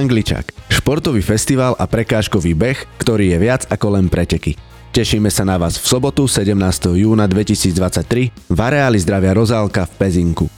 [0.00, 4.56] Angličak, športový festival a prekážkový beh, ktorý je viac ako len preteky.
[4.96, 6.56] Tešíme sa na vás v sobotu 17.
[6.96, 10.48] júna 2023 v areáli zdravia Rozálka v Pezinku.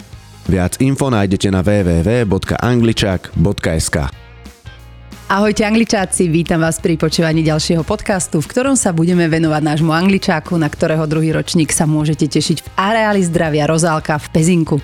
[0.47, 3.97] Viac info nájdete na www.angličak.sk
[5.27, 10.55] Ahojte angličáci, vítam vás pri počúvaní ďalšieho podcastu, v ktorom sa budeme venovať nášmu angličáku,
[10.55, 14.79] na ktorého druhý ročník sa môžete tešiť v areáli zdravia Rozálka v Pezinku.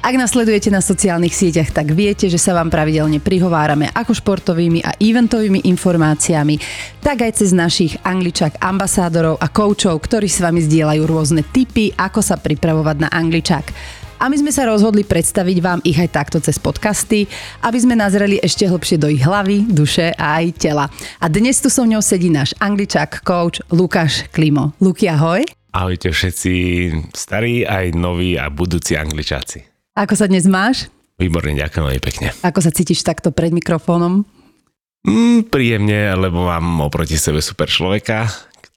[0.00, 4.96] Ak nasledujete na sociálnych sieťach, tak viete, že sa vám pravidelne prihovárame ako športovými a
[4.96, 6.56] eventovými informáciami,
[7.04, 12.24] tak aj cez našich angličák ambasádorov a koučov, ktorí s vami zdieľajú rôzne tipy, ako
[12.24, 13.66] sa pripravovať na angličák.
[14.24, 17.28] A my sme sa rozhodli predstaviť vám ich aj takto cez podcasty,
[17.60, 20.88] aby sme nazreli ešte hlbšie do ich hlavy, duše a aj tela.
[21.20, 24.72] A dnes tu so mňou sedí náš angličák coach Lukáš Klimo.
[24.80, 25.44] Luky, ahoj.
[25.76, 26.52] Ahojte všetci
[27.12, 29.69] starí, aj noví a budúci angličáci.
[30.00, 30.88] Ako sa dnes máš?
[31.20, 32.32] Výborne, ďakujem veľmi pekne.
[32.40, 34.24] Ako sa cítiš takto pred mikrofónom?
[35.04, 38.24] Mm, príjemne, lebo mám oproti sebe super človeka,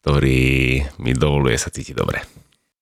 [0.03, 2.19] ktorý mi dovoluje sa cítiť dobre.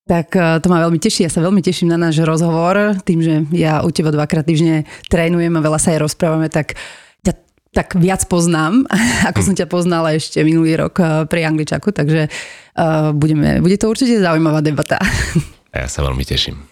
[0.09, 3.45] Tak e, to ma veľmi teší, ja sa veľmi teším na náš rozhovor, tým, že
[3.53, 6.73] ja u teba dvakrát týždne trénujem a veľa sa aj rozprávame, tak
[7.21, 7.37] ťa
[7.77, 8.89] tak viac poznám,
[9.29, 13.85] ako som ťa poznala ešte minulý rok e, pri Angličaku, takže uh, budeme, bude to
[13.85, 14.97] určite zaujímavá debata.
[15.71, 16.70] Ja sa veľmi teším.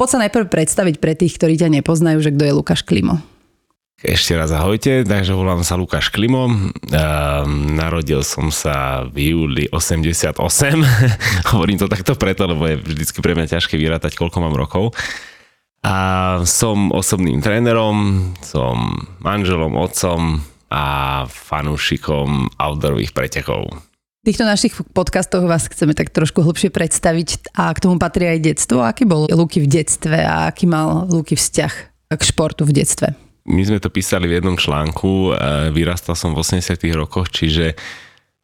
[0.00, 3.20] Poď sa najprv predstaviť pre tých, ktorí ťa nepoznajú, že kto je Lukáš Klimo.
[4.00, 6.48] Ešte raz ahojte, takže volám sa Lukáš Klimo.
[6.48, 7.44] Uh,
[7.76, 10.40] narodil som sa v júli 88.
[11.52, 14.96] Hovorím to takto preto, lebo je vždycky pre mňa ťažké vyrátať, koľko mám rokov.
[15.84, 20.40] A som osobným trénerom, som manželom, otcom
[20.72, 20.84] a
[21.28, 23.89] fanúšikom outdoorových pretekov.
[24.20, 28.52] V týchto našich podcastoch vás chceme tak trošku hlbšie predstaviť a k tomu patrí aj
[28.52, 28.84] detstvo.
[28.84, 31.72] Aký bol Luky v detstve a aký mal Luky vzťah
[32.12, 33.16] k športu v detstve?
[33.48, 35.32] My sme to písali v jednom článku,
[35.72, 37.80] vyrastal som v 80 rokoch, čiže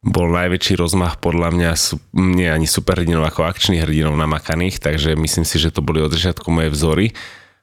[0.01, 1.71] bol najväčší rozmach podľa mňa,
[2.25, 6.49] nie ani superhrdinov ako akčných hrdinov namakaných, takže myslím si, že to boli od začiatku
[6.49, 7.13] moje vzory.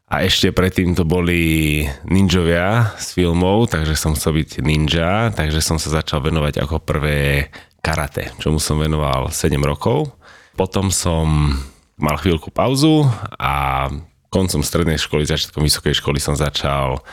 [0.06, 5.82] A ešte predtým to boli ninjovia z filmov, takže som chcel byť ninja, takže som
[5.82, 7.50] sa začal venovať ako prvé
[7.84, 10.16] karate, čomu som venoval 7 rokov.
[10.56, 11.52] Potom som
[12.00, 13.04] mal chvíľku pauzu
[13.36, 13.86] a
[14.32, 17.04] koncom strednej školy, začiatkom vysokej školy som začal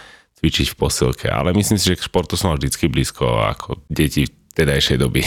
[0.40, 4.30] cvičiť v posilke, ale myslím si, že k športu som mal vždycky blízko ako deti
[4.56, 5.26] tedajšej doby.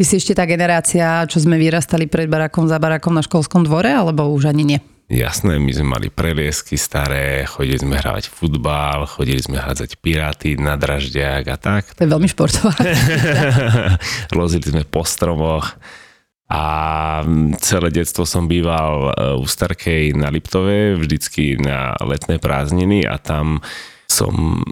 [0.00, 3.92] Ty si ešte tá generácia, čo sme vyrastali pred barakom za barakom na školskom dvore,
[3.92, 4.80] alebo už ani nie?
[5.10, 10.78] Jasné, my sme mali preliesky staré, chodili sme hrávať futbal, chodili sme hádzať piráty na
[10.78, 11.98] draždiak a tak.
[11.98, 12.70] To je veľmi športová.
[14.38, 15.74] Lozili sme po stromoch
[16.46, 16.62] a
[17.58, 23.58] celé detstvo som býval e, u Starkej na Liptove, vždycky na letné prázdniny a tam
[24.06, 24.62] som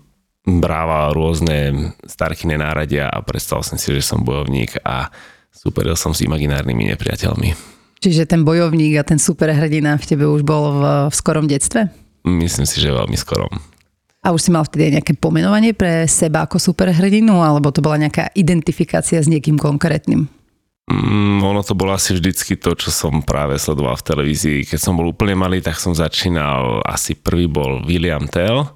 [0.46, 5.10] brával rôzne starkine náradia a predstavil som si, že som bojovník a
[5.50, 7.77] superil som s imaginárnymi nepriateľmi.
[7.98, 11.90] Čiže ten bojovník a ten superhrdina v tebe už bol v, v skorom detstve?
[12.22, 13.50] Myslím si, že veľmi skorom.
[14.22, 18.34] A už si mal vtedy nejaké pomenovanie pre seba ako superhrdinu, alebo to bola nejaká
[18.34, 20.26] identifikácia s niekým konkrétnym?
[20.88, 24.58] Mm, ono to bolo asi vždycky to, čo som práve sledoval v televízii.
[24.66, 28.66] Keď som bol úplne malý, tak som začínal, asi prvý bol William Tell,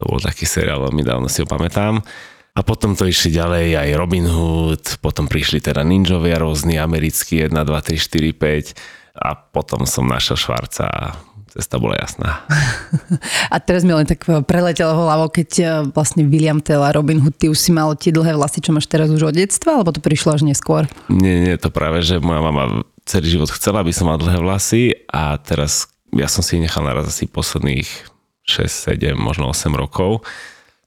[0.00, 2.02] to bol taký seriál, veľmi dávno si ho pamätám.
[2.52, 7.48] A potom to išli ďalej aj Robin Hood, potom prišli teda ninjovia rôzni, americkí 1,
[7.48, 11.16] 2, 3, 4, 5 a potom som našiel Švarca a
[11.48, 12.44] cesta bola jasná.
[13.52, 17.36] A teraz mi len tak preletelo hlavo, keď e, vlastne William Tell a Robin Hood,
[17.36, 20.00] ty už si mal tie dlhé vlasy, čo máš teraz už od detstva, alebo to
[20.00, 20.88] prišlo až neskôr?
[21.12, 24.96] Nie, nie, to práve, že moja mama celý život chcela, aby som mal dlhé vlasy
[25.12, 27.88] a teraz ja som si ich nechal naraz asi posledných
[28.48, 30.24] 6, 7, možno 8 rokov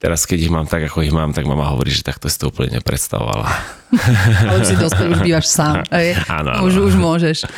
[0.05, 2.53] Teraz, keď ich mám tak, ako ich mám, tak mama hovorí, že takto si to
[2.53, 3.49] úplne nepredstavovala.
[4.45, 5.81] Ale už si dospel, už bývaš sám.
[6.29, 6.69] Áno, áno.
[6.69, 7.49] Už, už môžeš.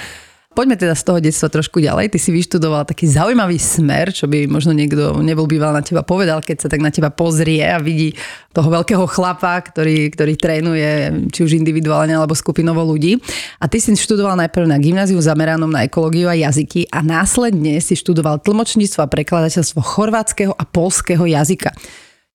[0.56, 2.08] Poďme teda z toho detstva trošku ďalej.
[2.08, 6.40] Ty si vyštudoval taký zaujímavý smer, čo by možno niekto nebol býval na teba povedal,
[6.40, 8.16] keď sa tak na teba pozrie a vidí
[8.56, 10.90] toho veľkého chlapa, ktorý, ktorý trénuje
[11.36, 13.20] či už individuálne alebo skupinovo ľudí.
[13.60, 18.00] A ty si študoval najprv na gymnáziu zameranom na ekológiu a jazyky a následne si
[18.00, 21.76] študoval tlmočníctvo a prekladateľstvo chorvátskeho a polského jazyka.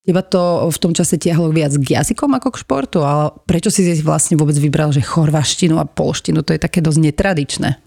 [0.03, 3.87] Teba to v tom čase tiahlo viac k jazykom ako k športu, ale prečo si
[3.87, 7.79] si vlastne vôbec vybral, že chorvaštinu a polštinu, to je také dosť netradičné?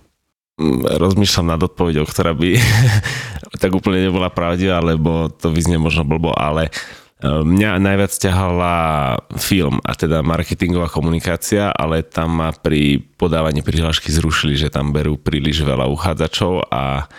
[0.56, 2.56] Mm, rozmýšľam nad odpovedou, ktorá by
[3.62, 6.72] tak úplne nebola pravdivá, lebo to vyznie možno blbo, ale
[7.20, 8.74] e, mňa najviac ťahala
[9.36, 15.20] film a teda marketingová komunikácia, ale tam ma pri podávaní prihlášky zrušili, že tam berú
[15.20, 17.12] príliš veľa uchádzačov a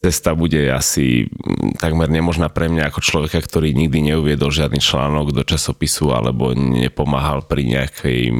[0.00, 5.36] cesta bude asi mm, takmer nemožná pre mňa ako človeka, ktorý nikdy neuviedol žiadny článok
[5.36, 8.36] do časopisu alebo nepomáhal pri nejakej uh,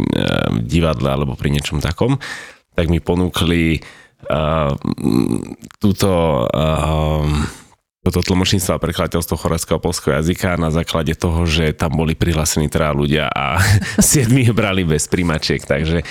[0.64, 2.16] divadle alebo pri niečom takom,
[2.72, 3.84] tak mi ponúkli
[4.26, 4.72] uh,
[5.76, 6.10] túto
[6.48, 7.28] uh,
[8.00, 12.72] toto tlmočníctvo a prekladateľstvo chorvátskeho a polského jazyka na základe toho, že tam boli prihlásení
[12.72, 13.60] teda ľudia a
[14.00, 16.08] siedmi brali bez príjmačiek, takže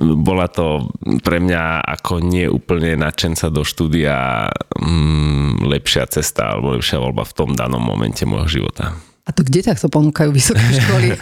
[0.00, 0.90] bola to
[1.22, 7.36] pre mňa ako nie úplne nadšenca do štúdia mm, lepšia cesta alebo lepšia voľba v
[7.36, 8.98] tom danom momente môjho života.
[9.24, 11.14] A to kde takto ponúkajú vysoké školy?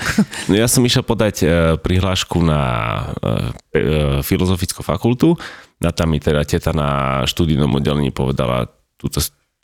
[0.51, 1.47] no ja som išiel podať e,
[1.79, 3.31] prihlášku na e,
[3.77, 3.81] e,
[4.25, 5.37] filozofickú fakultu
[5.85, 9.21] a tam mi teda teta na študijnom oddelení povedala túto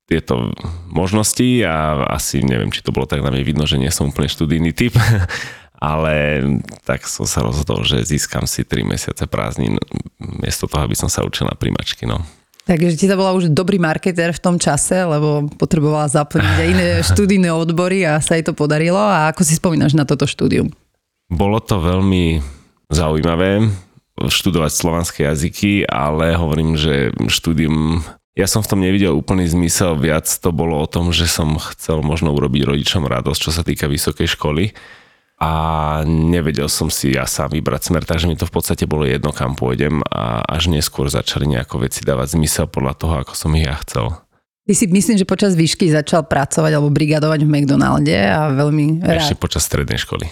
[0.08, 0.56] tieto
[0.88, 4.24] možnosti a asi neviem, či to bolo tak na mne vidno, že nie som úplne
[4.32, 4.96] študijný typ,
[5.78, 6.42] ale
[6.82, 9.78] tak som sa rozhodol, že získam si 3 mesiace prázdnin
[10.18, 12.04] miesto toho, aby som sa učil na príjmačky.
[12.04, 12.18] No.
[12.68, 16.86] Takže ti to bola už dobrý marketer v tom čase, lebo potrebovala zaplniť aj iné
[17.14, 19.00] študijné odbory a sa jej to podarilo.
[19.00, 20.68] A ako si spomínaš na toto štúdium?
[21.30, 22.42] Bolo to veľmi
[22.92, 23.70] zaujímavé
[24.18, 28.02] študovať slovanské jazyky, ale hovorím, že štúdium
[28.38, 32.06] ja som v tom nevidel úplný zmysel, viac to bolo o tom, že som chcel
[32.06, 34.70] možno urobiť rodičom radosť, čo sa týka vysokej školy
[35.38, 35.50] a
[36.02, 39.54] nevedel som si ja sám vybrať smer, takže mi to v podstate bolo jedno, kam
[39.54, 43.78] pôjdem a až neskôr začali nejako veci dávať zmysel podľa toho, ako som ich ja
[43.86, 44.18] chcel.
[44.68, 49.24] Ty si myslím, že počas výšky začal pracovať alebo brigadovať v McDonalde a veľmi rád.
[49.24, 50.28] Ešte počas strednej školy.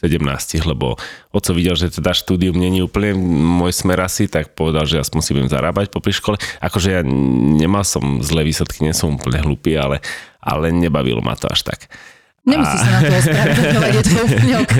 [0.00, 0.96] 17, lebo
[1.28, 3.12] oco videl, že teda štúdium není úplne
[3.60, 6.40] môj smer asi, tak povedal, že ja si budem zarábať po škole.
[6.64, 10.00] Akože ja nemal som zlé výsledky, nie som úplne hlupý, ale,
[10.40, 11.92] ale nebavilo ma to až tak.
[12.40, 12.84] Nemusíš a...
[12.84, 14.78] sa na to ospravedlňovať, je to úplne OK.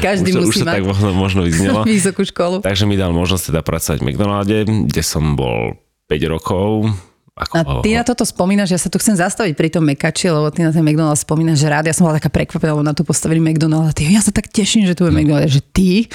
[0.00, 1.80] Každý už, musí už mať tak možno, možno vyznelo.
[1.88, 2.64] vysokú školu.
[2.64, 4.56] Takže mi dal možnosť teda pracovať v McDonalde,
[4.88, 5.76] kde som bol
[6.08, 6.88] 5 rokov.
[7.32, 10.52] Ako, a ty na toto spomínaš, ja sa tu chcem zastaviť pri tom mekači, lebo
[10.52, 11.88] ty na ten McDonald spomínaš rád.
[11.88, 13.88] Ja som bola taká prekvapená, lebo na to postavili McDonald.
[13.88, 15.48] A ty, ja sa tak teším, že tu je McDonald.
[15.48, 16.12] Že ty,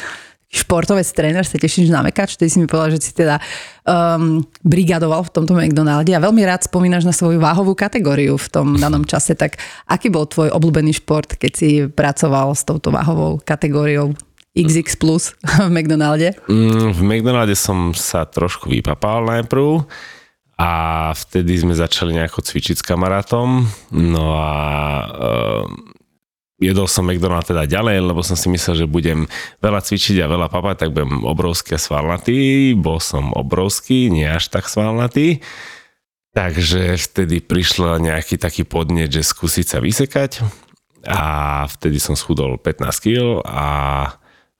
[0.47, 3.43] športovec, tréner, sa tešíš na mekač, ty si mi povedal, že si teda
[3.83, 8.79] um, brigadoval v tomto McDonalde a veľmi rád spomínaš na svoju váhovú kategóriu v tom
[8.79, 9.35] danom čase.
[9.35, 9.59] Tak
[9.91, 14.15] aký bol tvoj obľúbený šport, keď si pracoval s touto váhovou kategóriou
[14.55, 15.35] XX plus
[15.67, 16.39] v McDonalde?
[16.47, 19.83] Mm, v McDonalde som sa trošku vypapal najprv
[20.57, 20.71] a
[21.13, 23.67] vtedy sme začali nejako cvičiť s kamarátom.
[23.93, 24.51] No a
[25.05, 25.63] uh,
[26.57, 29.29] jedol som McDonald teda ďalej, lebo som si myslel, že budem
[29.61, 32.73] veľa cvičiť a veľa papať, tak budem obrovský a svalnatý.
[32.73, 35.45] Bol som obrovský, nie až tak svalnatý.
[36.33, 40.45] Takže vtedy prišlo nejaký taký podnet, že skúsiť sa vysekať
[41.07, 41.21] a
[41.65, 43.67] vtedy som schudol 15 kg a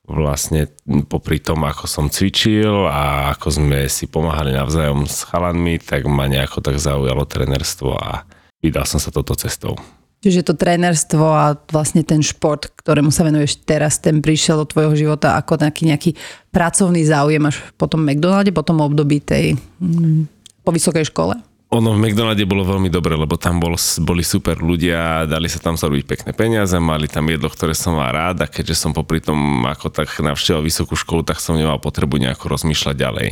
[0.07, 0.71] vlastne
[1.11, 6.31] popri tom, ako som cvičil a ako sme si pomáhali navzájom s chalanmi, tak ma
[6.31, 8.23] nejako tak zaujalo trenerstvo a
[8.63, 9.75] vydal som sa toto cestou.
[10.17, 14.97] Čiže to trénerstvo a vlastne ten šport, ktorému sa venuješ teraz, ten prišiel do tvojho
[14.97, 16.17] života ako taký nejaký
[16.49, 20.25] pracovný záujem až po tom McDonalde, po tom období tej mm,
[20.65, 21.37] po vysokej škole?
[21.69, 25.77] Ono v McDonalde bolo veľmi dobre, lebo tam bol, boli super ľudia, dali sa tam
[25.77, 29.67] zarobiť pekné peniaze, mali tam jedlo, ktoré som mal rád a keďže som popri tom
[29.69, 33.29] ako tak navštevoval vysokú školu, tak som nemal potrebu nejako rozmýšľať ďalej.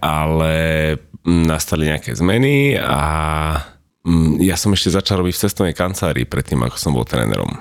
[0.00, 0.54] Ale
[1.26, 3.02] nastali nejaké zmeny a
[3.60, 3.79] Mm,
[4.40, 7.60] ja som ešte začal robiť v cestovnej kancelárii predtým, ako som bol trénerom.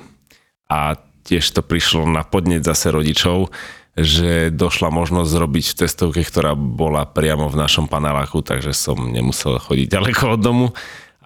[0.71, 0.95] A
[1.27, 3.51] tiež to prišlo na podneť zase rodičov,
[3.99, 9.59] že došla možnosť zrobiť v cestovke, ktorá bola priamo v našom paneláku, takže som nemusel
[9.59, 10.67] chodiť ďaleko od domu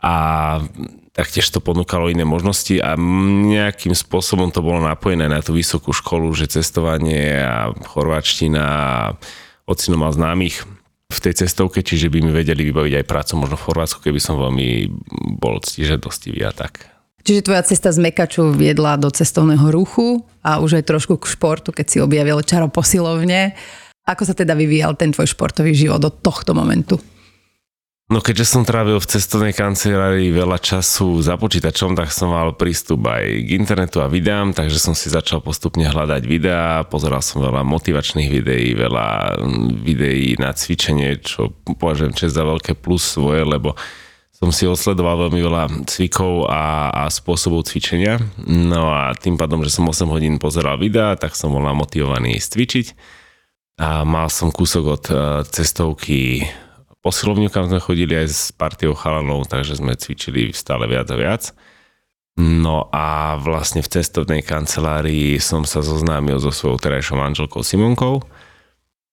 [0.01, 0.15] a
[1.13, 6.33] taktiež to ponúkalo iné možnosti a nejakým spôsobom to bolo napojené na tú vysokú školu,
[6.33, 9.13] že cestovanie a chorváčtina a
[9.69, 10.65] ocino mal známych
[11.13, 14.41] v tej cestovke, čiže by mi vedeli vybaviť aj prácu možno v Chorvátsku, keby som
[14.41, 14.89] veľmi
[15.37, 16.89] bol ctižadostivý a tak.
[17.23, 21.71] Čiže tvoja cesta z Mekaču viedla do cestovného ruchu a už aj trošku k športu,
[21.71, 23.55] keď si objavil čaro posilovne.
[24.03, 26.99] Ako sa teda vyvíjal ten tvoj športový život do tohto momentu?
[28.11, 33.07] No keďže som trávil v cestovnej kancelárii veľa času za počítačom, tak som mal prístup
[33.07, 37.63] aj k internetu a videám, takže som si začal postupne hľadať videá, pozeral som veľa
[37.63, 39.39] motivačných videí, veľa
[39.81, 43.79] videí na cvičenie, čo považujem čest za veľké plus svoje, lebo
[44.35, 48.19] som si osledoval veľmi veľa cvikov a, a spôsobov cvičenia.
[48.43, 52.91] No a tým pádom, že som 8 hodín pozeral videá, tak som bol namotivovaný cvičiť.
[53.79, 55.17] A mal som kúsok od eh,
[55.47, 56.43] cestovky
[57.03, 61.51] posilovňu, kam sme chodili aj s partiou chalanov, takže sme cvičili stále viac a viac.
[62.39, 68.25] No a vlastne v cestovnej kancelárii som sa zoznámil so svojou terajšou manželkou Simonkou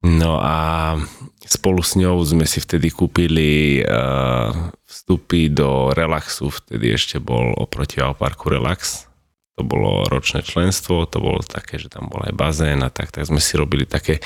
[0.00, 0.96] No a
[1.44, 4.48] spolu s ňou sme si vtedy kúpili uh,
[4.88, 9.04] vstupy do Relaxu, vtedy ešte bol oproti Alparku Relax.
[9.60, 13.28] To bolo ročné členstvo, to bolo také, že tam bol aj bazén a tak, tak
[13.28, 14.24] sme si robili také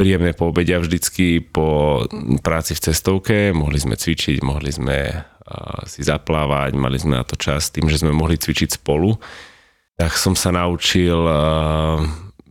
[0.00, 2.00] príjemné poobedia vždycky po
[2.40, 7.36] práci v cestovke, mohli sme cvičiť, mohli sme uh, si zaplávať, mali sme na to
[7.36, 9.20] čas tým, že sme mohli cvičiť spolu.
[10.00, 12.00] Tak som sa naučil uh,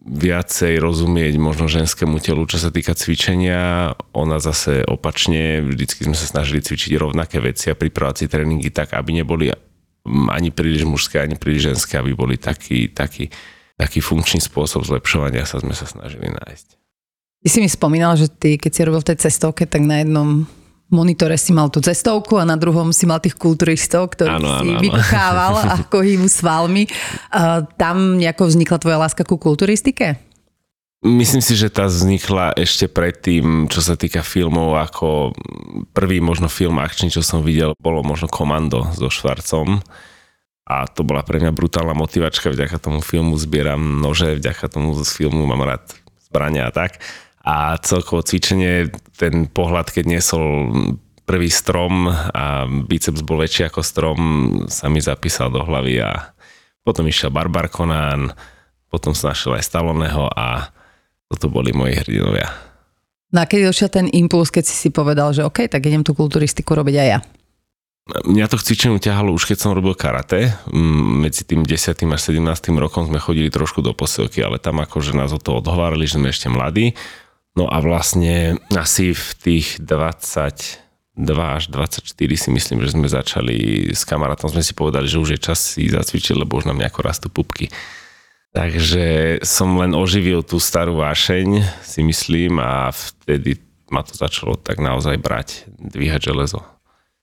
[0.06, 3.98] viacej rozumieť možno ženskému telu, čo sa týka cvičenia.
[4.14, 8.94] Ona zase opačne, vždycky sme sa snažili cvičiť rovnaké veci a pripravať si tréningy tak,
[8.94, 9.50] aby neboli
[10.06, 13.34] ani príliš mužské, ani príliš ženské, aby boli taký, taký,
[13.74, 16.79] taký funkčný spôsob zlepšovania sa sme sa snažili nájsť.
[17.40, 20.44] Ty si mi spomínal, že ty, keď si robil v tej cestovke, tak na jednom
[20.92, 24.70] monitore si mal tú cestovku a na druhom si mal tých kulturistov, ktorých ano, si
[24.76, 26.84] ano, vykuchával ako hýbu svalmi.
[27.32, 30.20] Uh, tam nejako vznikla tvoja láska ku kulturistike?
[31.00, 35.32] Myslím si, že tá vznikla ešte predtým, čo sa týka filmov, ako
[35.96, 39.80] prvý možno film akčný, čo som videl, bolo možno Komando so Švarcom.
[40.68, 45.08] A to bola pre mňa brutálna motivačka, vďaka tomu filmu zbieram nože, vďaka tomu z
[45.08, 45.88] filmu mám rád
[46.28, 47.00] zbrania a tak
[47.50, 50.70] a celkovo cvičenie, ten pohľad, keď niesol
[51.26, 54.20] prvý strom a biceps bol väčší ako strom,
[54.70, 56.30] sa mi zapísal do hlavy a
[56.86, 58.30] potom išiel Barbar Conan,
[58.90, 60.70] potom som našiel aj Staloneho a
[61.30, 62.50] toto boli moji hrdinovia.
[63.30, 66.18] No a keď došiel ten impuls, keď si si povedal, že OK, tak idem tú
[66.18, 67.20] kulturistiku robiť aj ja?
[68.26, 70.50] Mňa to k cvičeniu ťahalo už keď som robil karate.
[71.22, 71.94] Medzi tým 10.
[71.94, 72.42] až 17.
[72.82, 76.34] rokom sme chodili trošku do posilky, ale tam akože nás o to odhovárali, že sme
[76.34, 76.98] ešte mladí.
[77.60, 80.80] No a vlastne asi v tých 22
[81.28, 85.40] až 24 si myslím, že sme začali s kamarátom, sme si povedali, že už je
[85.44, 87.68] čas si zacvičiť, lebo už nám nejako rastú pupky.
[88.56, 93.60] Takže som len oživil tú starú vášeň, si myslím, a vtedy
[93.92, 96.64] ma to začalo tak naozaj brať, dvíhať železo.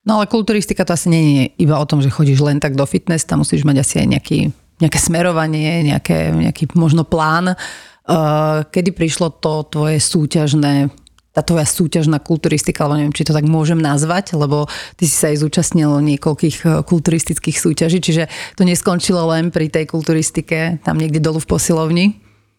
[0.04, 2.84] No ale kulturistika to asi nie je iba o tom, že chodíš len tak do
[2.84, 4.38] fitness, tam musíš mať asi aj nejaký,
[4.84, 7.56] nejaké smerovanie, nejaké, nejaký možno plán.
[8.06, 10.94] Eh, kedy prišlo to tvoje súťažné
[11.36, 14.64] tá tvoja súťažná kulturistika, alebo neviem, či to tak môžem nazvať, lebo
[14.96, 19.90] ty si sa aj zúčastnil niekoľkých eh, kulturistických súťaží, čiže to neskončilo len pri tej
[19.90, 22.06] kulturistike, tam niekde dolu v posilovni.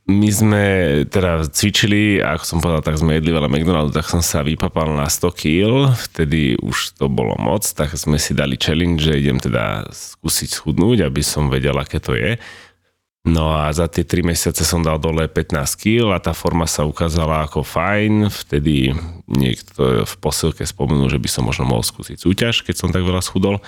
[0.07, 0.63] My sme
[1.11, 5.11] teda cvičili, ako som povedal, tak sme jedli veľa McDonald's, tak som sa vypapal na
[5.11, 9.83] 100 kg, vtedy už to bolo moc, tak sme si dali challenge, že idem teda
[9.91, 12.39] skúsiť schudnúť, aby som vedel, aké to je.
[13.25, 16.87] No a za tie 3 mesiace som dal dole 15 kg a tá forma sa
[16.87, 18.31] ukázala ako fajn.
[18.31, 18.95] Vtedy
[19.27, 23.19] niekto v posilke spomenul, že by som možno mohol skúsiť súťaž, keď som tak veľa
[23.19, 23.59] schudol.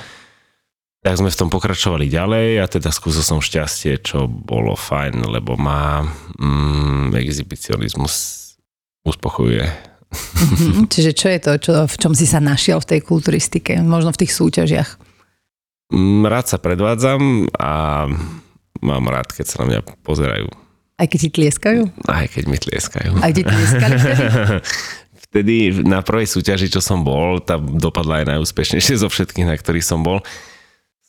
[1.00, 5.56] Tak sme v tom pokračovali ďalej a teda skúsil som šťastie, čo bolo fajn, lebo
[5.56, 6.04] má
[6.40, 8.16] mm, exhibicionizmus
[9.08, 9.64] uspokojuje.
[10.12, 10.88] Mm-hmm.
[10.94, 14.28] Čiže čo je to, čo, v čom si sa našiel v tej kulturistike, možno v
[14.28, 14.90] tých súťažiach?
[15.96, 18.06] Mm, rád sa predvádzam a
[18.80, 20.48] mám rád, keď sa na mňa pozerajú.
[21.00, 21.82] Aj keď ti tlieskajú?
[22.12, 23.12] Aj keď mi tlieskajú.
[23.24, 23.96] Aj tlieskali
[25.30, 25.86] vtedy?
[25.86, 30.02] na prvej súťaži, čo som bol, tá dopadla aj najúspešnejšie zo všetkých, na ktorých som
[30.02, 30.20] bol.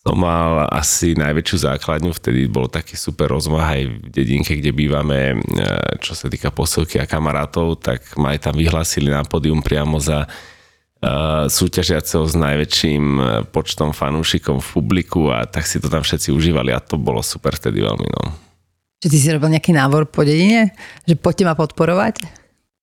[0.00, 5.36] Som mal asi najväčšiu základňu, vtedy bol taký super rozmah aj v dedinke, kde bývame,
[5.36, 5.66] e,
[6.00, 10.24] čo sa týka posilky a kamarátov, tak ma aj tam vyhlásili na pódium priamo za
[11.48, 16.76] súťažiaceho s najväčším e, počtom fanúšikov v publiku a tak si to tam všetci užívali
[16.76, 18.04] a to bolo super vtedy veľmi.
[18.04, 18.36] No.
[19.00, 20.76] Že ty si robil nejaký návor po dedine?
[21.08, 22.20] Že poďte ma podporovať?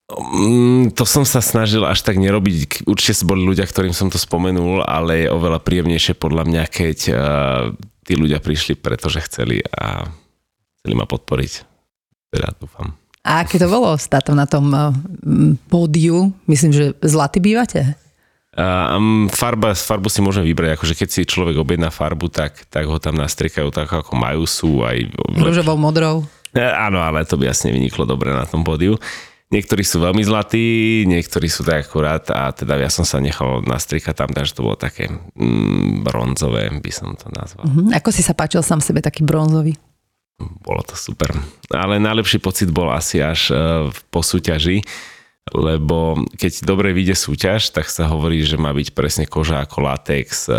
[0.09, 2.89] Mm, to som sa snažil až tak nerobiť.
[2.89, 7.19] Určite boli ľudia, ktorým som to spomenul, ale je oveľa príjemnejšie podľa mňa, keď uh,
[8.07, 10.07] tí ľudia prišli, pretože chceli a
[10.79, 11.53] chceli ma podporiť.
[12.33, 12.95] Teda dúfam.
[13.27, 14.71] A aké to bolo stáť na tom
[15.67, 16.31] pódiu?
[16.47, 18.06] Myslím, že zlatý bývate?
[18.57, 22.97] Um, farba, farbu si môžem vybrať, akože keď si človek objedná farbu, tak, tak ho
[22.97, 25.13] tam nastriekajú tak, ako majú, sú aj...
[25.37, 26.25] Rúžovou, modrou.
[26.57, 28.97] E, áno, ale to by jasne vyniklo dobre na tom pódiu.
[29.53, 34.25] Niektorí sú veľmi zlatí, niektorí sú tak akurát a teda ja som sa nechal nastriekať
[34.25, 37.63] tam, takže to bolo také mm, bronzové, by som to nazval.
[37.63, 37.93] Uh-huh.
[37.93, 39.77] Ako si sa páčil sám sebe taký bronzový?
[40.65, 41.29] Bolo to super.
[41.71, 44.83] Ale najlepší pocit bol asi až uh, po súťaži,
[45.53, 50.51] lebo keď dobre vyjde súťaž, tak sa hovorí, že má byť presne koža ako latex,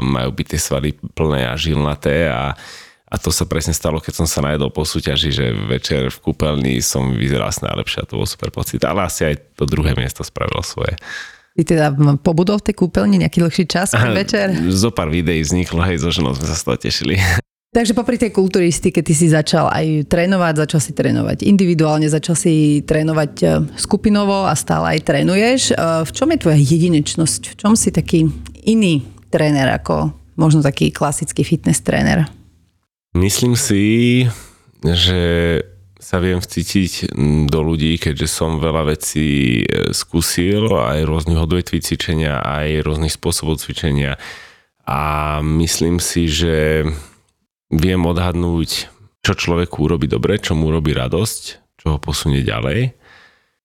[0.00, 2.52] majú byť tie svaly plné a žilnaté a,
[3.04, 6.82] a to sa presne stalo, keď som sa najedol po súťaži, že večer v kúpeľni
[6.82, 8.82] som vyzeral najlepšie a to bol super pocit.
[8.82, 10.98] Ale asi aj to druhé miesto spravilo svoje.
[11.54, 11.86] Ty teda
[12.18, 14.50] pobudol v tej kúpeľni nejaký dlhší čas Aha, večer?
[14.74, 17.14] Zo pár videí vzniklo, hej, so ženou sme sa z toho tešili.
[17.74, 22.86] Takže popri tej kulturistike ty si začal aj trénovať, začal si trénovať individuálne, začal si
[22.86, 25.74] trénovať e, skupinovo a stále aj trénuješ.
[25.74, 27.50] E, v čom je tvoja jedinečnosť?
[27.50, 28.30] V čom si taký
[28.62, 32.30] iný tréner ako možno taký klasický fitness tréner?
[33.18, 34.22] Myslím si,
[34.78, 35.22] že
[35.98, 37.10] sa viem vcítiť
[37.50, 43.58] do ľudí, keďže som veľa vecí e, skúsil, aj rôznych odvetví cvičenia, aj rôznych spôsobov
[43.58, 44.14] cvičenia.
[44.86, 46.86] A myslím si, že
[47.74, 48.88] viem odhadnúť,
[49.24, 51.42] čo človeku urobí dobre, čo mu urobí radosť,
[51.80, 52.94] čo ho posunie ďalej.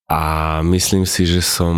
[0.10, 0.22] A
[0.66, 1.78] myslím si, že som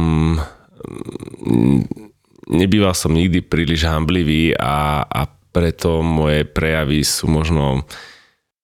[2.48, 5.22] nebýval som nikdy príliš hamblivý a, a
[5.52, 7.84] preto moje prejavy sú možno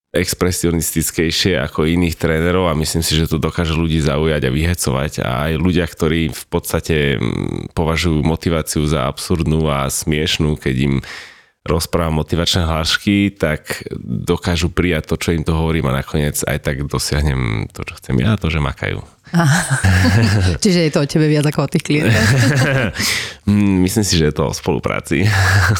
[0.08, 5.30] expresionistickejšie ako iných trénerov a myslím si, že to dokáže ľudí zaujať a vyhecovať a
[5.48, 6.96] aj ľudia, ktorí v podstate
[7.76, 10.94] považujú motiváciu za absurdnú a smiešnú, keď im
[11.68, 16.88] rozprávam motivačné hlášky, tak dokážu prijať to, čo im to hovorím a nakoniec aj tak
[16.88, 19.04] dosiahnem to, čo chcem ja, to, že makajú.
[20.64, 22.28] Čiže je to o tebe viac ako o tých klientoch?
[23.48, 25.24] Mm, myslím si, že je to o spolupráci.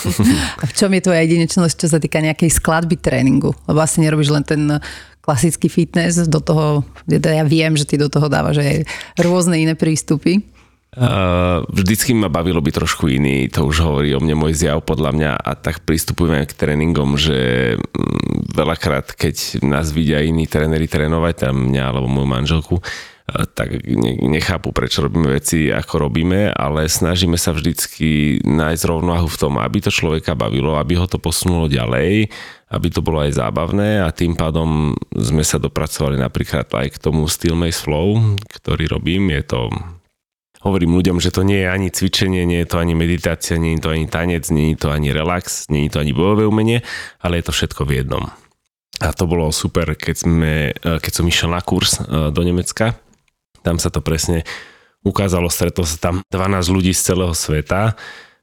[0.61, 3.53] a v čom je tvoja jedinečnosť, čo sa týka nejakej skladby tréningu?
[3.69, 4.81] Lebo asi nerobíš len ten
[5.21, 8.89] klasický fitness, do toho, ja viem, že ty do toho dávaš aj
[9.21, 10.41] rôzne iné prístupy.
[10.89, 15.13] Uh, vždycky ma bavilo byť trošku iný, to už hovorí o mne môj zjav podľa
[15.13, 17.37] mňa a tak pristupujeme k tréningom, že
[17.77, 23.85] mm, veľakrát, keď nás vidia iní tréneri trénovať, tam mňa alebo moju manželku, uh, tak
[24.25, 29.85] nechápu, prečo robíme veci, ako robíme, ale snažíme sa vždycky nájsť rovnováhu v tom, aby
[29.85, 32.33] to človeka bavilo, aby ho to posunulo ďalej,
[32.73, 37.29] aby to bolo aj zábavné a tým pádom sme sa dopracovali napríklad aj k tomu
[37.29, 39.29] Steel Maze Flow, ktorý robím.
[39.37, 39.69] Je to
[40.63, 43.81] hovorím ľuďom, že to nie je ani cvičenie, nie je to ani meditácia, nie je
[43.87, 46.83] to ani tanec, nie je to ani relax, nie je to ani bojové umenie,
[47.23, 48.25] ale je to všetko v jednom.
[48.99, 52.99] A to bolo super, keď, sme, e, keď som išiel na kurz e, do Nemecka.
[53.63, 54.43] Tam sa to presne
[55.07, 57.95] ukázalo, stretol sa tam 12 ľudí z celého sveta.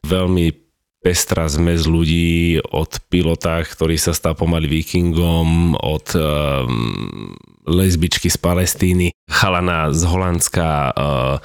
[0.08, 0.56] Veľmi
[1.04, 7.30] pestrá zmes ľudí od pilota, ktorý sa stal pomaly vikingom, od um,
[7.70, 11.38] lesbičky z Palestíny, chalana z Holandska, uh,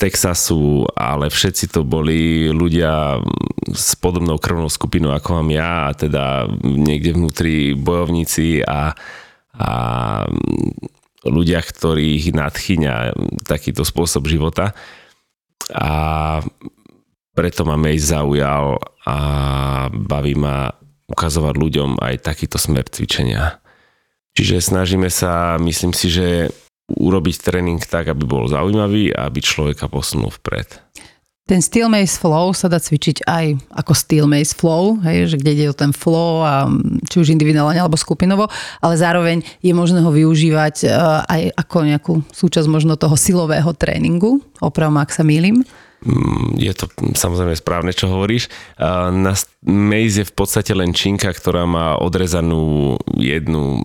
[0.00, 3.20] Texasu, ale všetci to boli ľudia
[3.68, 8.96] s podobnou krvnou skupinou ako mám ja a teda niekde vnútri bojovníci a,
[9.52, 9.70] a
[11.28, 12.94] ľudia, ktorých nadchyňa
[13.44, 14.72] takýto spôsob života.
[15.76, 16.40] A
[17.36, 19.16] preto ma Mace zaujal a
[19.92, 20.72] baví ma
[21.12, 23.60] ukazovať ľuďom aj takýto smer cvičenia.
[24.32, 26.48] Čiže snažíme sa, myslím si, že
[26.98, 30.80] urobiť tréning tak, aby bol zaujímavý a aby človeka posunul vpred.
[31.50, 35.50] Ten Steel Maze Flow sa dá cvičiť aj ako Steel Maze Flow, hej, že kde
[35.50, 36.70] ide o ten flow, a,
[37.10, 38.46] či už individuálne alebo skupinovo,
[38.78, 40.94] ale zároveň je možné ho využívať e,
[41.26, 44.38] aj ako nejakú súčasť možno toho silového tréningu.
[44.62, 45.66] Opravom, ak sa mýlim.
[46.06, 46.86] Mm, je to
[47.18, 48.46] samozrejme správne, čo hovoríš.
[49.10, 49.34] Na
[49.66, 53.82] Maze je v podstate len činka, ktorá má odrezanú jednu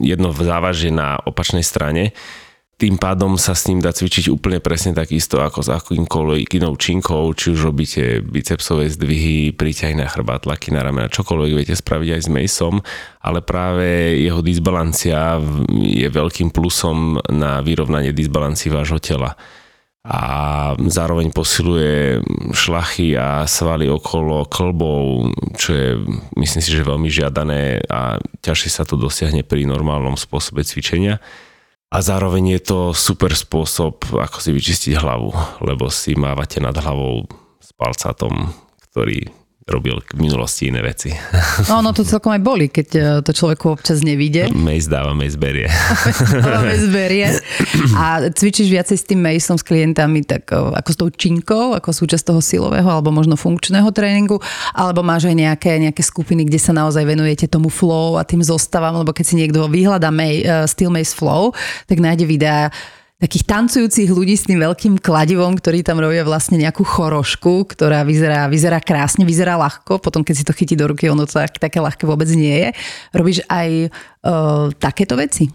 [0.00, 2.16] jedno závažie na opačnej strane.
[2.80, 7.28] Tým pádom sa s ním dá cvičiť úplne presne takisto ako s akýmkoľvek inou činkou,
[7.36, 12.20] či už robíte bicepsové zdvihy, príťahy na chrbát, tlaky na ramena, čokoľvek viete spraviť aj
[12.24, 12.80] s Maceom,
[13.20, 15.36] ale práve jeho disbalancia
[15.76, 19.36] je veľkým plusom na vyrovnanie disbalancí vášho tela
[20.00, 20.20] a
[20.80, 22.24] zároveň posiluje
[22.56, 25.28] šlachy a svaly okolo klbov,
[25.60, 25.88] čo je
[26.40, 31.20] myslím si, že veľmi žiadané a ťažšie sa to dosiahne pri normálnom spôsobe cvičenia.
[31.90, 35.34] A zároveň je to super spôsob, ako si vyčistiť hlavu,
[35.66, 37.26] lebo si mávate nad hlavou
[37.58, 38.54] s palcátom,
[38.88, 39.26] ktorý
[39.70, 41.14] robil v minulosti iné veci.
[41.70, 44.50] No, no to celkom aj boli, keď e, to človeku občas nevíde.
[44.50, 45.70] Mace dáva, mace berie.
[46.66, 47.30] mace berie.
[47.94, 51.94] A cvičíš viacej s tým maceom, s klientami, tak e, ako s tou činkou, ako
[51.94, 54.42] súčasť toho silového alebo možno funkčného tréningu,
[54.74, 58.98] alebo máš aj nejaké, nejaké skupiny, kde sa naozaj venujete tomu flow a tým zostávam,
[58.98, 61.54] lebo keď si niekto vyhľadá May, uh, Steel Mace Flow,
[61.86, 62.74] tak nájde videá
[63.20, 68.48] takých tancujúcich ľudí s tým veľkým kladivom, ktorí tam robia vlastne nejakú chorošku, ktorá vyzerá,
[68.48, 71.84] vyzerá krásne, vyzerá ľahko, potom keď si to chytí do ruky, ono to tak, také
[71.84, 72.68] ľahké vôbec nie je.
[73.12, 75.52] Robíš aj uh, takéto veci?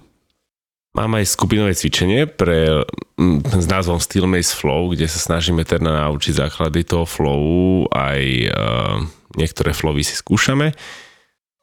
[0.95, 2.88] Mám aj skupinové cvičenie pre,
[3.51, 8.95] s názvom Steel Maze Flow, kde sa snažíme teda naučiť základy toho flowu, aj uh,
[9.36, 10.71] niektoré flowy si skúšame,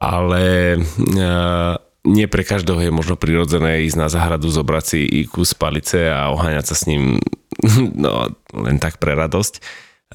[0.03, 6.11] ale uh, nie pre každého je možno prirodzené ísť na záhradu, zobrať si kus palice
[6.11, 7.23] a oháňať sa s ním
[8.05, 9.63] no, len tak pre radosť.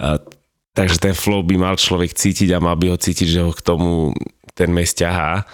[0.04, 0.19] A,
[0.76, 3.63] takže ten flow by mal človek cítiť a mal by ho cítiť, že ho k
[3.63, 4.12] tomu
[4.52, 5.47] ten mes ťahá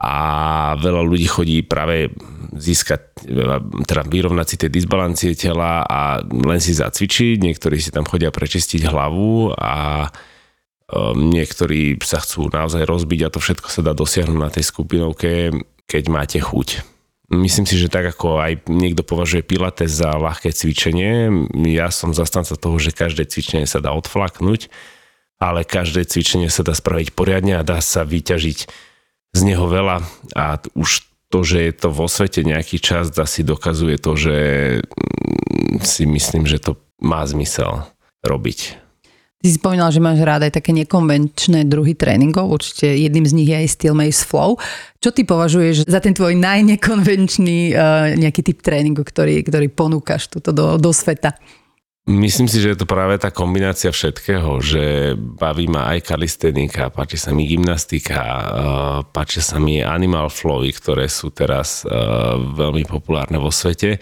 [0.00, 0.14] a
[0.80, 2.08] veľa ľudí chodí práve
[2.56, 3.20] získať,
[3.84, 8.88] teda vyrovnať si tie disbalancie tela a len si zacvičiť, niektorí si tam chodia prečistiť
[8.88, 10.08] hlavu a
[11.14, 15.54] niektorí sa chcú naozaj rozbiť a to všetko sa dá dosiahnuť na tej skupinovke,
[15.86, 16.82] keď máte chuť.
[17.30, 21.30] Myslím si, že tak ako aj niekto považuje pilates za ľahké cvičenie,
[21.70, 24.66] ja som zastanca toho, že každé cvičenie sa dá odflaknúť,
[25.38, 28.58] ale každé cvičenie sa dá spraviť poriadne a dá sa vyťažiť
[29.30, 30.02] z neho veľa
[30.34, 34.36] a už to, že je to vo svete nejaký čas, asi dokazuje to, že
[34.82, 37.86] mm, si myslím, že to má zmysel
[38.26, 38.89] robiť.
[39.40, 43.48] Ty si spomínal, že máš rád aj také nekonvenčné druhy tréningov, určite jedným z nich
[43.48, 44.60] je aj Steel Mace Flow.
[45.00, 50.52] Čo ty považuješ za ten tvoj najnekonvenčný uh, nejaký typ tréningu, ktorý, ktorý ponúkaš tuto
[50.52, 51.32] do, do sveta?
[52.04, 57.14] Myslím si, že je to práve tá kombinácia všetkého, že baví ma aj kalistenika, páči
[57.14, 58.44] sa mi gymnastika, eh,
[59.08, 61.92] páči sa mi animal flowy, ktoré sú teraz eh,
[62.36, 64.00] veľmi populárne vo svete.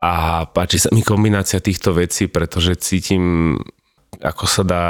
[0.00, 3.56] A páči sa mi kombinácia týchto vecí, pretože cítim,
[4.20, 4.84] ako sa dá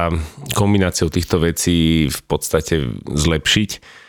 [0.59, 4.01] kombináciou týchto vecí v podstate zlepšiť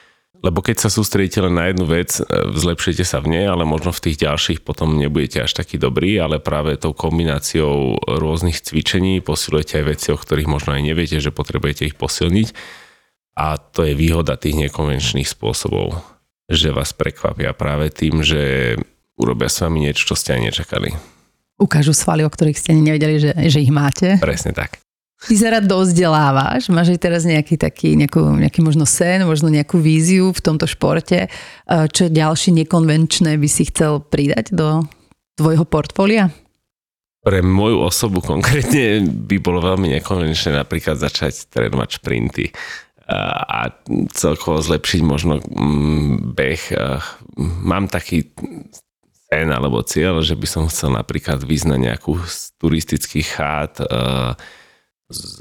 [0.41, 2.25] lebo keď sa sústredíte len na jednu vec, e,
[2.57, 6.41] zlepšite sa v nej, ale možno v tých ďalších potom nebudete až taký dobrý, ale
[6.41, 11.86] práve tou kombináciou rôznych cvičení posilujete aj veci, o ktorých možno aj neviete, že potrebujete
[11.86, 12.57] ich posilniť.
[13.38, 16.01] A to je výhoda tých nekonvenčných spôsobov,
[16.49, 18.75] že vás prekvapia práve tým, že
[19.21, 20.89] urobia s vami niečo, čo ste aj nečakali.
[21.62, 24.17] Ukážu svaly, o ktorých ste nevedeli, že, že ich máte.
[24.17, 24.81] Presne tak.
[25.21, 29.77] Ty sa rád dozdelávaš, máš aj teraz nejaký taký, nejakú, nejaký možno sen, možno nejakú
[29.77, 31.29] víziu v tomto športe.
[31.69, 34.81] Čo ďalšie nekonvenčné by si chcel pridať do
[35.38, 36.34] tvojho portfólia?
[37.21, 42.49] Pre moju osobu konkrétne by bolo veľmi nekonvenčné napríklad začať trénovať šprinty
[43.45, 43.69] a
[44.17, 46.63] celkovo zlepšiť možno mm, beh.
[47.62, 48.25] Mám taký
[49.29, 52.17] sen alebo cieľ, že by som chcel napríklad vyznať nejakú
[52.57, 53.77] turistický chát
[55.12, 55.38] s,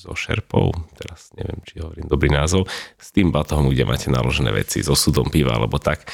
[0.00, 2.64] so šerpou, teraz neviem, či hovorím dobrý názov,
[2.96, 6.08] s tým batohom, kde máte naložené veci, so súdom piva alebo tak.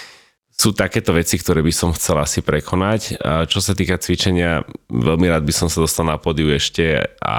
[0.57, 3.21] Sú takéto veci, ktoré by som chcel asi prekonať.
[3.21, 7.37] A čo sa týka cvičenia, veľmi rád by som sa dostal na podiu ešte a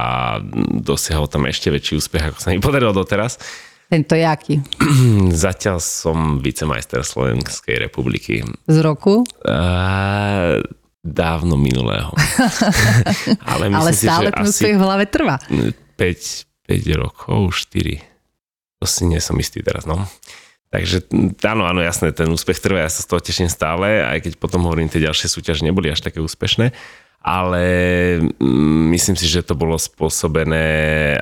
[0.85, 3.41] dosiahol tam ešte väčší úspech, ako sa mi podarilo doteraz.
[3.89, 4.61] Tento jaký?
[5.47, 8.45] Zatiaľ som vicemajster Slovenskej republiky.
[8.69, 9.25] Z roku?
[9.41, 10.61] Uh,
[11.05, 12.11] dávno minulého.
[13.51, 15.39] Ale, Ale stále si, v hlave trvá.
[15.47, 18.01] 5, 5 rokov, 4.
[18.81, 20.05] To si nie som istý teraz, no.
[20.67, 21.07] Takže
[21.47, 24.67] áno, áno, jasné, ten úspech trvá, ja sa z toho teším stále, aj keď potom
[24.67, 26.75] hovorím, tie ďalšie súťaže neboli až také úspešné,
[27.23, 27.63] ale
[28.35, 30.67] mm, myslím si, že to bolo spôsobené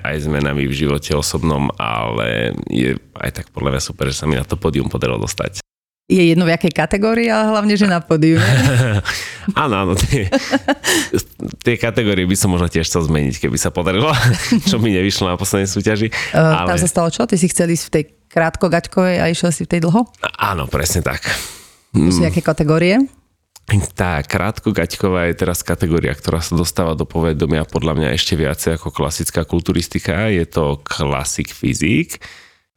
[0.02, 4.34] aj zmenami v živote osobnom, ale je aj tak podľa mňa super, že sa mi
[4.34, 5.62] na to pódium podarilo dostať
[6.06, 8.38] je jedno v jakej kategórii, ale hlavne, že na pódiu.
[9.64, 9.94] áno, áno.
[9.98, 10.30] Tie,
[11.66, 14.14] tie kategórie by som možno tiež chcel zmeniť, keby sa podarilo,
[14.70, 16.14] čo mi nevyšlo na poslednej súťaži.
[16.30, 16.78] Uh, ale...
[16.78, 17.26] Tam sa stalo čo?
[17.26, 20.06] Ty si chcel ísť v tej krátko-gaťkovej a išiel si v tej dlho?
[20.38, 21.26] Áno, presne tak.
[21.96, 23.02] To sú aké kategórie?
[23.98, 28.94] Tá krátko-gaťková je teraz kategória, ktorá sa dostáva do povedomia podľa mňa ešte viacej ako
[28.94, 30.30] klasická kulturistika.
[30.30, 32.22] Je to klasik fyzik.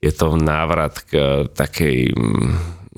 [0.00, 2.14] Je to návrat k takej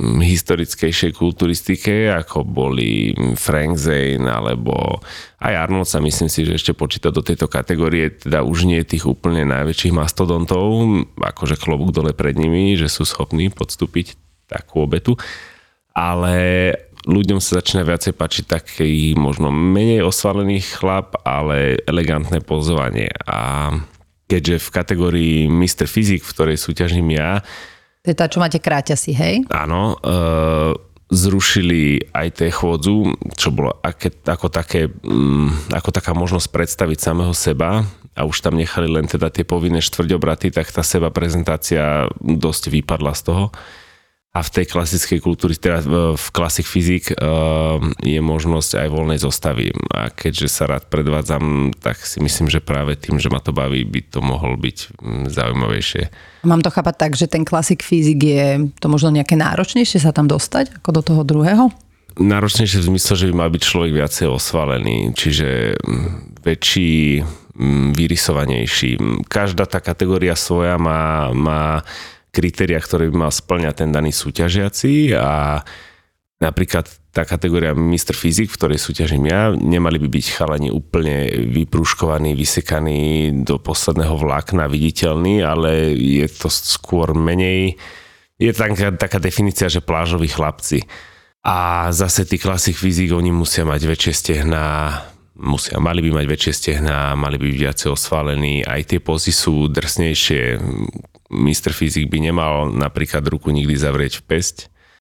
[0.00, 4.98] historickejšej kulturistike, ako boli Frank Zane alebo
[5.40, 9.04] aj Arnold sa myslím si, že ešte počíta do tejto kategórie, teda už nie tých
[9.04, 10.88] úplne najväčších mastodontov,
[11.20, 14.16] akože klobúk dole pred nimi, že sú schopní podstúpiť
[14.48, 15.20] takú obetu,
[15.92, 16.72] ale
[17.04, 23.72] ľuďom sa začína viacej páčiť taký možno menej osvalený chlap, ale elegantné pozovanie a
[24.30, 25.90] keďže v kategórii Mr.
[25.90, 27.42] Fyzik, v ktorej súťažím ja,
[28.00, 29.34] to je tá, čo máte kráťasy, hej?
[29.52, 30.72] Áno, uh,
[31.12, 37.34] zrušili aj tie chôdzu, čo bolo aké, ako, také, um, ako taká možnosť predstaviť samého
[37.36, 37.84] seba
[38.16, 43.12] a už tam nechali len teda tie povinné štvrťobraty, tak tá seba prezentácia dosť vypadla
[43.12, 43.44] z toho
[44.30, 45.82] a v tej klasickej kultúre, teda
[46.14, 47.10] v Classic Physics
[47.98, 49.74] je možnosť aj voľnej zostavy.
[49.90, 53.82] A keďže sa rád predvádzam, tak si myslím, že práve tým, že ma to baví,
[53.82, 56.02] by to mohol byť mm, zaujímavejšie.
[56.46, 60.30] Mám to chápať tak, že ten Classic Physics je to možno nejaké náročnejšie sa tam
[60.30, 61.66] dostať ako do toho druhého?
[62.14, 67.26] Náročnejšie v zmysle, že by mal byť človek viacej osvalený, čiže mm, väčší,
[67.58, 68.90] mm, vyrysovanejší.
[69.26, 71.82] Každá tá kategória svoja má, má
[72.30, 75.60] kritéria, ktoré by mal splňať ten daný súťažiaci a
[76.40, 78.14] napríklad tá kategória Mr.
[78.14, 84.70] Fyzik, v ktorej súťažím ja, nemali by byť chalani úplne vyprúškovaní, vysekaní do posledného vlákna,
[84.70, 87.74] viditeľní, ale je to skôr menej,
[88.40, 90.86] je taká, taká definícia, že plážoví chlapci.
[91.44, 94.96] A zase tí klasik fyzik, oni musia mať väčšie stehná,
[95.40, 99.66] musia, mali by mať väčšie stehná, mali by byť viacej osvalení, aj tie pozy sú
[99.72, 100.61] drsnejšie.
[101.33, 101.72] Mr.
[101.72, 104.57] Fyzik by nemal napríklad ruku nikdy zavrieť v pesť,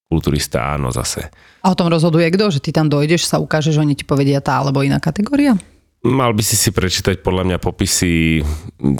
[0.08, 1.28] kulturista áno zase.
[1.62, 2.49] A o tom rozhoduje kto?
[2.49, 5.60] Že ty tam dojdeš, sa ukáže, že oni ti povedia tá alebo iná kategória?
[5.99, 8.39] Mal by si si prečítať podľa mňa popisy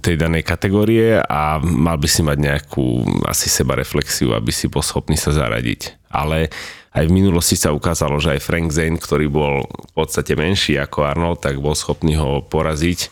[0.04, 4.84] tej danej kategórie a mal by si mať nejakú asi seba reflexiu, aby si bol
[4.84, 6.12] schopný sa zaradiť.
[6.12, 6.52] Ale
[6.89, 11.06] aj v minulosti sa ukázalo, že aj Frank Zane, ktorý bol v podstate menší ako
[11.06, 13.10] Arnold, tak bol schopný ho poraziť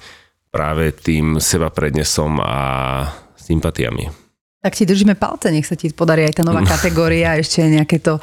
[0.50, 2.58] práve tým seba prednesom a
[3.38, 4.10] sympatiami.
[4.66, 8.18] Tak ti držíme palce, nech sa ti podarí aj tá nová kategória, ešte nejaké to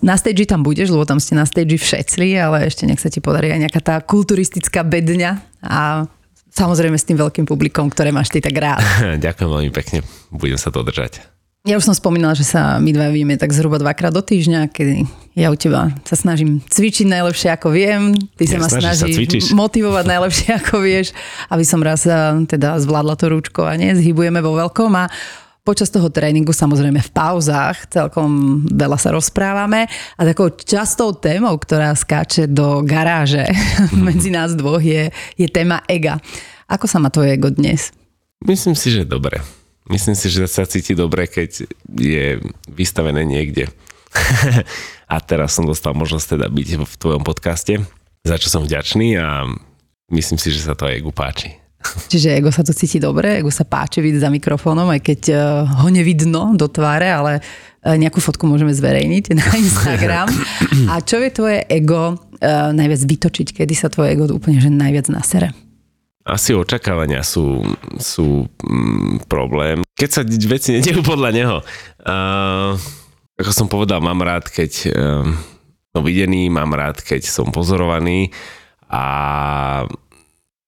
[0.00, 3.20] na stage tam budeš, lebo tam ste na stage všetci, ale ešte nech sa ti
[3.20, 6.08] podarí aj nejaká tá kulturistická bedňa a
[6.48, 8.80] samozrejme s tým veľkým publikom, ktoré máš ty tak rád.
[9.24, 10.00] Ďakujem veľmi pekne,
[10.32, 11.20] budem sa to držať.
[11.68, 15.04] Ja už som spomínala, že sa my dva vidíme tak zhruba dvakrát do týždňa, kedy
[15.36, 20.48] ja u teba sa snažím cvičiť najlepšie ako viem, ty sa ma snažíš motivovať najlepšie
[20.64, 21.12] ako vieš,
[21.52, 22.08] aby som raz
[22.48, 25.12] teda zvládla to rúčkovanie, zhybujeme vo veľkom a
[25.68, 29.84] Počas toho tréningu, samozrejme v pauzách, celkom veľa sa rozprávame
[30.16, 33.44] a takou častou témou, ktorá skáče do garáže
[34.08, 36.24] medzi nás dvoch je, je téma ega.
[36.72, 37.92] Ako sa má tvoje ego dnes?
[38.40, 39.44] Myslím si, že dobre.
[39.88, 43.72] Myslím si, že sa cíti dobre, keď je vystavené niekde.
[45.12, 47.80] a teraz som dostal možnosť teda byť v tvojom podcaste,
[48.24, 49.48] za čo som vďačný a
[50.12, 51.56] myslím si, že sa to aj egu páči.
[52.12, 55.38] Čiže ego sa to cíti dobre, ego sa páči vidieť za mikrofónom, aj keď eh,
[55.64, 60.28] ho nevidno do tváre, ale eh, nejakú fotku môžeme zverejniť na Instagram.
[60.90, 63.62] A čo je tvoje ego eh, najviac vytočiť?
[63.62, 65.54] Kedy sa tvoje ego úplne že najviac nasere?
[66.28, 67.64] Asi očakávania sú,
[67.96, 69.80] sú mm, problém.
[69.96, 71.56] Keď sa veci nedejú podľa neho.
[72.04, 72.76] Uh,
[73.40, 75.24] ako som povedal, mám rád, keď uh,
[75.96, 78.28] som videný, mám rád, keď som pozorovaný
[78.92, 79.88] a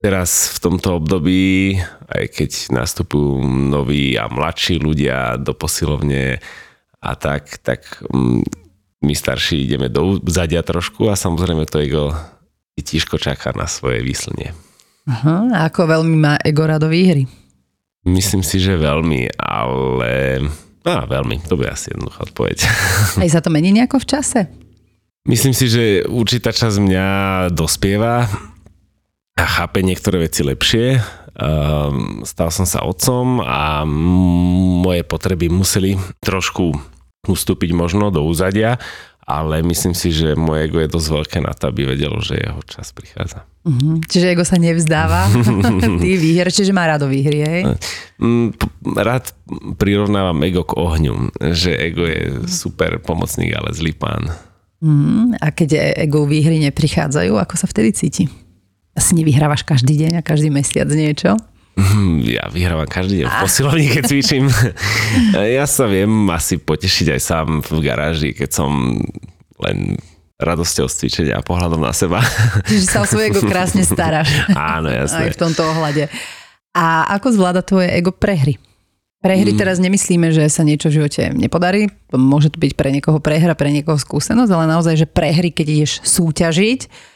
[0.00, 1.76] Teraz v tomto období,
[2.08, 6.40] aj keď nastupujú noví a mladší ľudia do posilovne
[7.04, 8.40] a tak, tak mm,
[9.04, 12.16] my starší ideme do zadia trošku a samozrejme to ego
[12.80, 14.56] tížko čaká na svoje výslnie.
[15.10, 17.26] A ako veľmi má ego rado výhry?
[18.06, 20.40] Myslím si, že veľmi, ale...
[20.80, 22.64] No, veľmi, to bude asi jednoduchá odpoveď.
[23.20, 24.40] Aj sa to mení nejako v čase?
[25.28, 27.06] Myslím si, že určitá časť mňa
[27.52, 28.24] dospieva
[29.36, 30.96] a chápe niektoré veci lepšie.
[31.36, 33.84] Um, stal som sa otcom a
[34.80, 36.72] moje potreby museli trošku
[37.28, 38.80] ustúpiť možno do úzadia,
[39.26, 42.62] ale myslím si, že moje ego je dosť veľké na to, aby vedelo, že jeho
[42.66, 43.46] čas prichádza.
[43.62, 44.00] Uh-huh.
[44.08, 45.30] Čiže ego sa nevzdáva,
[46.02, 47.62] ty výher, čiže má rado výhry, hej?
[48.18, 48.56] Mm,
[48.96, 49.30] rád
[49.76, 54.32] prirovnávam ego k ohňu, že ego je super pomocník, ale zlý pán.
[54.80, 55.30] Uh-huh.
[55.38, 58.24] A keď ego výhry neprichádzajú, ako sa vtedy cíti?
[58.96, 61.38] Asi nevyhrávaš každý deň a každý mesiac niečo?
[61.78, 64.44] Mhm, ja vyhrávam každý deň v posilovni, keď cvičím.
[65.58, 69.00] ja sa viem asi potešiť aj sám v garáži, keď som
[69.60, 69.96] len
[70.40, 72.24] radosťou z cvičenia a pohľadom na seba.
[72.64, 74.32] Čiže sa o svoje ego krásne staráš.
[74.56, 75.28] Áno, jasne.
[75.28, 76.08] Aj v tomto ohľade.
[76.72, 78.56] A ako zvláda tvoje ego prehry?
[79.20, 79.58] Prehry mm.
[79.60, 81.92] teraz nemyslíme, že sa niečo v živote nepodarí.
[82.08, 85.92] Môže to byť pre niekoho prehra, pre niekoho skúsenosť, ale naozaj, že prehry, keď ideš
[86.08, 87.10] súťažiť,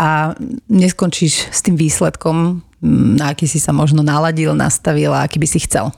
[0.00, 0.32] a
[0.72, 5.60] neskončíš s tým výsledkom, na aký si sa možno naladil, nastavil a aký by si
[5.64, 5.92] chcel.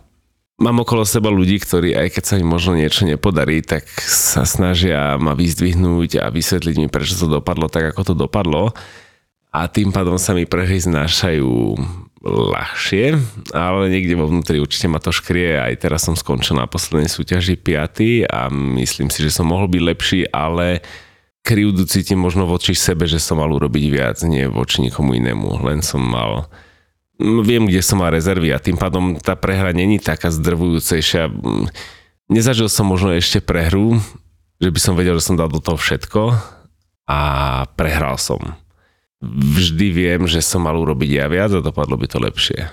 [0.63, 5.19] Mám okolo seba ľudí, ktorí aj keď sa im možno niečo nepodarí, tak sa snažia
[5.19, 8.63] ma vyzdvihnúť a vysvetliť mi, prečo to dopadlo tak, ako to dopadlo.
[9.53, 11.77] A tým pádom sa mi prehry znášajú
[12.23, 13.19] ľahšie,
[13.51, 15.59] ale niekde vo vnútri určite ma to škrie.
[15.59, 18.31] Aj teraz som skončil na poslednej súťaži 5.
[18.31, 18.47] a
[18.79, 20.81] myslím si, že som mohol byť lepší, ale
[21.43, 25.67] krivdu cítim možno voči sebe, že som mal urobiť viac, nie voči nikomu inému.
[25.67, 26.47] Len som mal
[27.43, 31.31] viem, kde som mal rezervy a tým pádom tá prehra není taká zdrvujúcejšia.
[32.29, 33.99] Nezažil som možno ešte prehru,
[34.63, 36.35] že by som vedel, že som dal do toho všetko
[37.07, 37.21] a
[37.75, 38.59] prehral som.
[39.23, 42.71] Vždy viem, že som mal urobiť ja viac a dopadlo by to lepšie.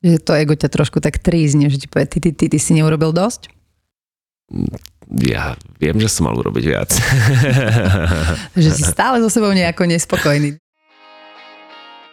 [0.00, 2.72] Že to ego ťa trošku tak trízne, že ti povie, ty, ty, ty, ty si
[2.72, 3.52] neurobil dosť?
[5.18, 6.90] ja viem, že som mal urobiť viac.
[8.62, 10.54] že si stále so sebou nejako nespokojný.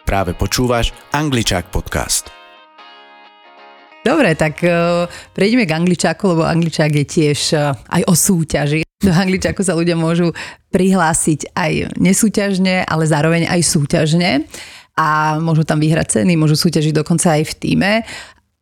[0.08, 2.32] Práve počúvaš Angličák podcast.
[4.00, 5.04] Dobre, tak uh,
[5.36, 8.88] prejdeme k angličáku, lebo angličák je tiež uh, aj o súťaži.
[9.04, 10.32] Do angličáku sa ľudia môžu
[10.72, 14.48] prihlásiť aj nesúťažne, ale zároveň aj súťažne
[14.96, 17.92] a môžu tam vyhrať ceny, môžu súťažiť dokonca aj v týme.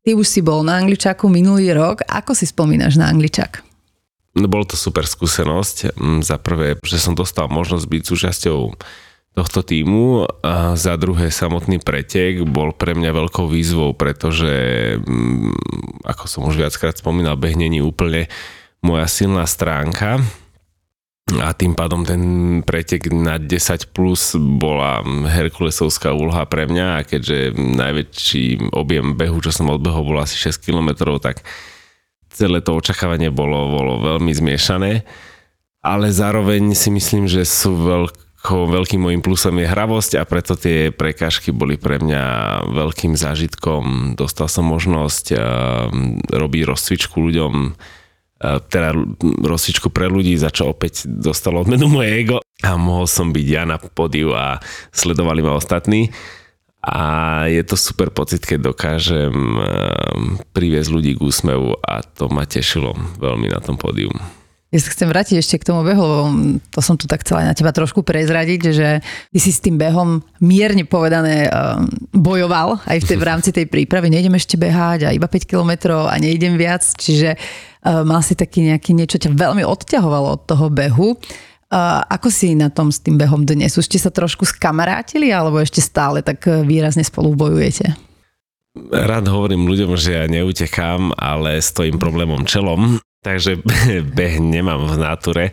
[0.03, 2.03] Ty už si bol na angličáku minulý rok.
[2.11, 3.63] Ako si spomínaš na angličák?
[4.35, 5.95] No, bol to super skúsenosť.
[5.95, 8.59] Mm, za prvé, že som dostal možnosť byť súčasťou
[9.37, 10.25] tohto týmu.
[10.41, 15.53] A za druhé samotný pretek bol pre mňa veľkou výzvou, pretože mm,
[16.09, 18.33] ako som už viackrát spomínal, beh není úplne
[18.81, 20.25] moja silná stránka.
[21.27, 22.23] A tým pádom ten
[22.63, 27.03] pretek na 10 plus bola Herkulesovská úloha pre mňa.
[27.03, 31.43] A keďže najväčší objem behu, čo som odbehol, bol asi 6 km, tak
[32.31, 35.03] celé to očakávanie bolo, bolo veľmi zmiešané.
[35.83, 40.95] Ale zároveň si myslím, že sú veľké veľkým môjim plusom je hravosť a preto tie
[40.95, 42.25] prekážky boli pre mňa
[42.71, 44.15] veľkým zážitkom.
[44.15, 45.39] Dostal som možnosť uh,
[46.31, 48.95] robiť rozcvičku ľuďom, uh, teda
[49.43, 53.67] rozcvičku pre ľudí, za čo opäť dostalo odmenu moje ego a mohol som byť ja
[53.67, 54.63] na podiu a
[54.95, 56.15] sledovali ma ostatní.
[56.87, 59.67] A je to super pocit, keď dokážem uh,
[60.55, 64.15] priviesť ľudí k úsmevu a to ma tešilo veľmi na tom pódium.
[64.75, 66.25] Ja sa chcem vrátiť ešte k tomu behu, lebo
[66.75, 68.89] to som tu tak chcela na teba trošku prezradiť, že
[69.31, 73.71] ty si s tým behom mierne povedané um, bojoval aj v, tej, v rámci tej
[73.71, 74.11] prípravy.
[74.11, 78.67] Nejdem ešte behať a iba 5 kilometrov a nejdem viac, čiže uh, mal si taký
[78.67, 81.15] nejaký niečo, ťa veľmi odťahovalo od toho behu.
[81.71, 83.71] Uh, ako si na tom s tým behom dnes?
[83.79, 87.95] Už ste sa trošku skamarátili alebo ešte stále tak výrazne spolu bojujete?
[88.77, 93.59] Rád hovorím ľuďom, že ja neutekám, ale stojím problémom čelom takže
[94.17, 95.45] beh nemám v náture,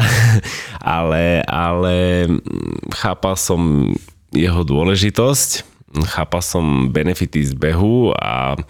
[1.00, 2.28] ale, ale
[2.92, 3.88] chápal som
[4.36, 5.50] jeho dôležitosť,
[6.12, 8.60] chápal som benefity z behu a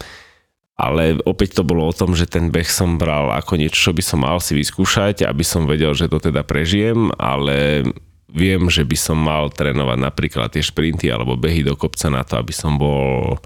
[0.83, 4.03] ale opäť to bolo o tom, že ten beh som bral ako niečo, čo by
[4.03, 7.87] som mal si vyskúšať, aby som vedel, že to teda prežijem, ale
[8.27, 12.35] viem, že by som mal trénovať napríklad tie šprinty alebo behy do kopca na to,
[12.35, 13.39] aby som bol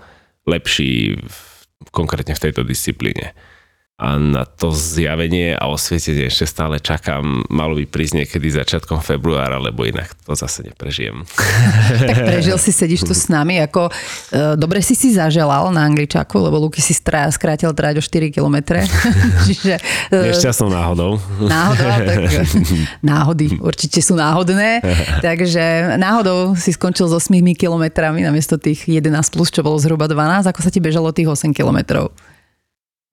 [0.49, 1.39] lepší v,
[1.93, 3.37] konkrétne v tejto disciplíne
[3.97, 7.49] a na to zjavenie a osvietenie ešte stále čakám.
[7.49, 11.25] Malo by prísť niekedy začiatkom februára, lebo inak to zase neprežijem.
[12.13, 13.57] tak prežil si, sedíš tu s nami.
[13.65, 18.03] Ako, e, dobre si si zaželal na Angličaku, lebo Luky si strá, skrátil tráť o
[18.05, 18.77] 4 km.
[19.49, 19.81] Čiže,
[20.13, 21.17] e, Nešťastnou náhodou.
[21.41, 22.21] Náhodou, tak
[23.01, 24.85] náhody určite sú náhodné.
[25.25, 30.53] Takže náhodou si skončil s 8 kilometrami namiesto tých 11 plus, čo bolo zhruba 12.
[30.53, 32.13] Ako sa ti bežalo tých 8 kilometrov?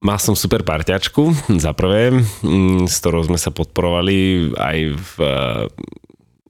[0.04, 1.32] Mal som super parťačku,
[1.64, 5.32] za prvé, mm, s ktorou sme sa podporovali aj v e,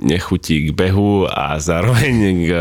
[0.02, 2.14] nechutí k behu a zároveň
[2.50, 2.52] k,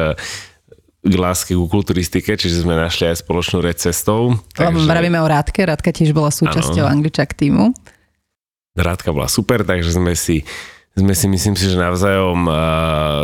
[1.01, 4.38] k láske ku kulturistike, čiže sme našli aj spoločnú reč cestou.
[4.53, 4.86] Takže...
[4.86, 6.93] Vravíme o Rádke, Rádka tiež bola súčasťou ano.
[6.93, 7.73] Angličak týmu.
[8.77, 10.45] Rádka bola super, takže sme si
[10.93, 12.56] sme si myslím si, že navzájom uh,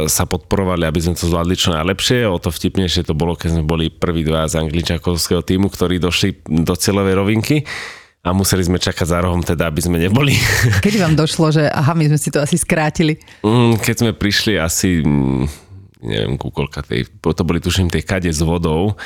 [0.10, 2.26] sa podporovali, aby sme to zvládli čo najlepšie.
[2.26, 6.42] O to vtipnejšie to bolo, keď sme boli prví dva z angličakovského týmu, ktorí došli
[6.50, 7.58] do cieľovej rovinky
[8.26, 10.34] a museli sme čakať za rohom, teda aby sme neboli.
[10.86, 13.22] Kedy vám došlo, že aha, my sme si to asi skrátili?
[13.46, 15.44] Mm, keď sme prišli asi, mm,
[16.10, 18.98] neviem, kúkolka tej, to boli tuším tie kade s vodou,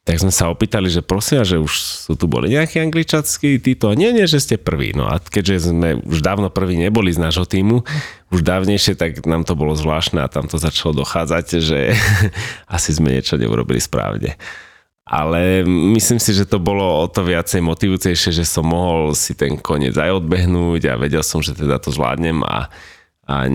[0.00, 3.92] tak sme sa opýtali, že prosím, že už sú tu boli nejakí angličackí títo.
[3.92, 4.96] Nie, nie, že ste prví.
[4.96, 7.84] No a keďže sme už dávno prví neboli z nášho týmu,
[8.32, 11.92] už dávnejšie, tak nám to bolo zvláštne a tam to začalo dochádzať, že
[12.76, 14.40] asi sme niečo neurobili správne.
[15.04, 19.58] Ale myslím si, že to bolo o to viacej motivujúcejšie, že som mohol si ten
[19.58, 22.70] koniec aj odbehnúť a vedel som, že teda to zvládnem a,
[23.26, 23.50] a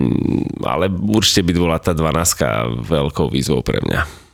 [0.68, 4.25] ale určite by bola tá 12 veľkou výzvou pre mňa.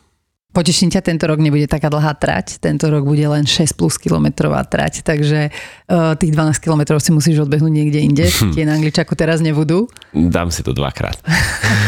[0.53, 4.61] Poteším ťa, tento rok nebude taká dlhá trať, tento rok bude len 6 plus kilometrová
[4.69, 9.41] trať, takže uh, tých 12 kilometrov si musíš odbehnúť niekde inde, tie na Angličaku teraz
[9.41, 9.89] nebudú.
[10.13, 11.17] Dám si to dvakrát.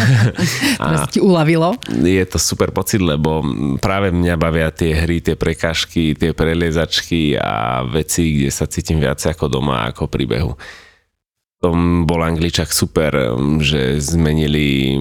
[0.80, 1.76] a ti uľavilo.
[1.92, 3.44] Je to super pocit, lebo
[3.84, 9.20] práve mňa bavia tie hry, tie prekážky, tie preliezačky a veci, kde sa cítim viac
[9.20, 10.56] ako doma, ako pri behu
[11.64, 13.32] tom bol Angličak super,
[13.64, 15.00] že zmenili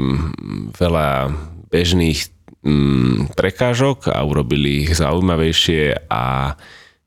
[0.79, 1.27] veľa
[1.67, 6.55] bežných mm, prekážok a urobili ich zaujímavejšie a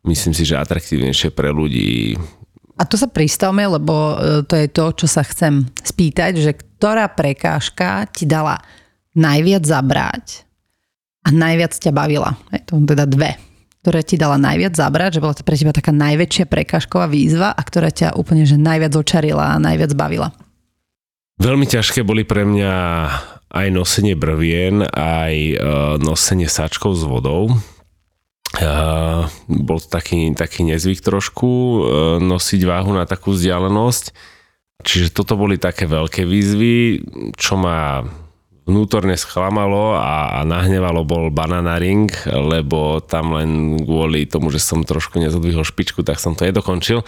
[0.05, 2.15] myslím si, že atraktívnejšie pre ľudí.
[2.77, 7.09] A tu sa pristavme, lebo e, to je to, čo sa chcem spýtať, že ktorá
[7.09, 8.61] prekážka ti dala
[9.17, 10.45] najviac zabrať
[11.25, 12.37] a najviac ťa bavila?
[12.53, 13.41] Je to teda dve
[13.87, 17.63] ktorá ti dala najviac zabrať, že bola to pre teba taká najväčšia prekážková výzva a
[17.63, 20.35] ktorá ťa úplne že najviac očarila a najviac bavila?
[21.39, 22.73] Veľmi ťažké boli pre mňa
[23.57, 25.59] aj nosenie brvien, aj uh,
[25.97, 27.57] nosenie sáčkov s vodou.
[28.57, 31.81] Uh, bol to taký, taký nezvyk trošku uh,
[32.21, 34.13] nosiť váhu na takú vzdialenosť.
[34.85, 37.01] Čiže toto boli také veľké výzvy,
[37.35, 38.05] čo ma
[38.67, 44.83] vnútorne schlamalo a, a nahnevalo bol banana ring, lebo tam len kvôli tomu, že som
[44.83, 47.07] trošku nezodvihol špičku, tak som to nedokončil.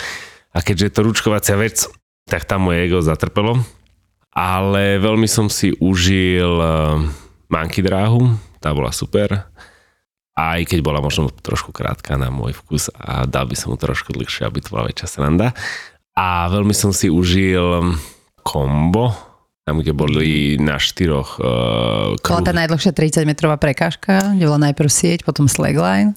[0.55, 1.91] A keďže je to ručkovacia vec,
[2.31, 3.61] tak tam moje ego zatrpelo.
[4.39, 7.03] Ale veľmi som si užil uh,
[7.51, 9.51] manky dráhu, tá bola super
[10.39, 14.15] aj keď bola možno trošku krátka na môj vkus a dal by som mu trošku
[14.15, 15.51] dlhšie, aby to bola väčšia sranda.
[16.15, 17.99] A veľmi som si užil
[18.47, 19.11] kombo,
[19.67, 24.89] tam, kde boli na štyroch uh, Bola tá najdlhšia 30 metrová prekážka, kde bola najprv
[24.89, 26.17] sieť, potom slackline.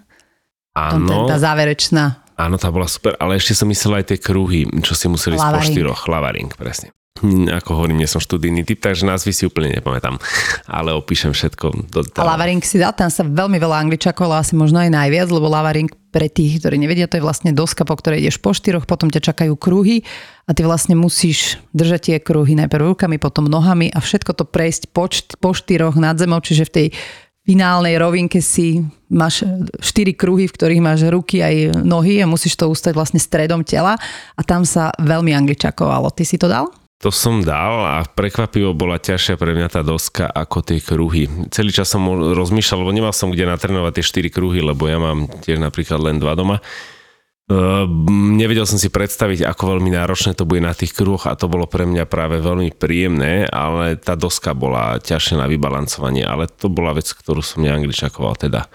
[0.71, 1.27] Áno.
[1.27, 2.23] Tá záverečná.
[2.39, 5.51] Áno, tá bola super, ale ešte som myslel aj tie kruhy, čo si museli ísť
[5.51, 6.07] po štyroch.
[6.07, 6.95] Lavaring, presne.
[7.19, 10.15] Hm, ako hovorím, nie som študijný typ, takže názvy si úplne nepamätám,
[10.65, 11.91] ale opíšem všetko.
[11.91, 15.45] Do a Lavaring si dal, tam sa veľmi veľa angličakov, asi možno aj najviac, lebo
[15.45, 19.13] Lavaring pre tých, ktorí nevedia, to je vlastne doska, po ktorej ideš po štyroch, potom
[19.13, 20.01] ťa čakajú kruhy
[20.47, 24.89] a ty vlastne musíš držať tie kruhy najprv rukami, potom nohami a všetko to prejsť
[24.89, 25.05] po,
[25.37, 26.87] po štyroch nad zemou, čiže v tej
[27.45, 28.81] finálnej rovinke si
[29.13, 29.45] máš
[29.77, 33.93] štyri kruhy, v ktorých máš ruky aj nohy a musíš to ustať vlastne stredom tela
[34.33, 36.09] a tam sa veľmi angličakovalo.
[36.13, 36.80] Ty si to dal?
[37.01, 41.25] To som dal a prekvapivo bola ťažšia pre mňa tá doska ako tie kruhy.
[41.49, 45.25] Celý čas som rozmýšľal, lebo nemal som kde natrenovať tie 4 kruhy, lebo ja mám
[45.41, 46.61] tiež napríklad len dva doma.
[47.49, 47.89] Uh,
[48.37, 51.65] nevedel som si predstaviť, ako veľmi náročné to bude na tých kruhoch a to bolo
[51.65, 56.93] pre mňa práve veľmi príjemné, ale tá doska bola ťažšia na vybalancovanie, ale to bola
[56.93, 58.69] vec, ktorú som neangličakoval teda.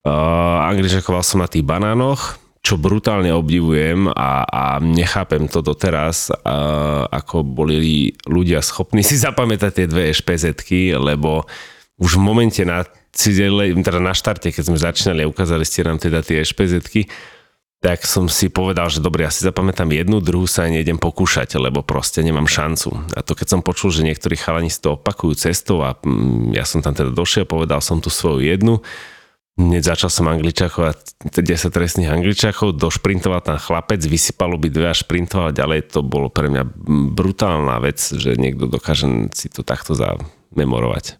[0.00, 7.06] Uh, angličakoval som na tých banánoch, čo brutálne obdivujem a, a nechápem to doteraz, a,
[7.06, 11.46] ako boli ľudia schopní si zapamätať tie dve ešpezetky, lebo
[12.02, 12.82] už v momente na
[13.16, 17.08] teda na štarte, keď sme začínali a ukázali ste nám teda tie ešpezetky,
[17.80, 21.80] tak som si povedal, že dobre, ja si zapamätám jednu, druhú sa nejdem pokúšať, lebo
[21.80, 22.92] proste nemám šancu.
[23.16, 26.68] A to keď som počul, že niektorí chalani si to opakujú cestou a mm, ja
[26.68, 28.84] som tam teda došiel, povedal som tu svoju jednu,
[29.56, 35.56] Hneď začal som angličakovať 10 trestných angličakov, došprintoval tam chlapec, vysypal by dve a šprintoval
[35.56, 35.96] ďalej.
[35.96, 36.62] To bolo pre mňa
[37.16, 41.16] brutálna vec, že niekto dokáže si to takto zamemorovať.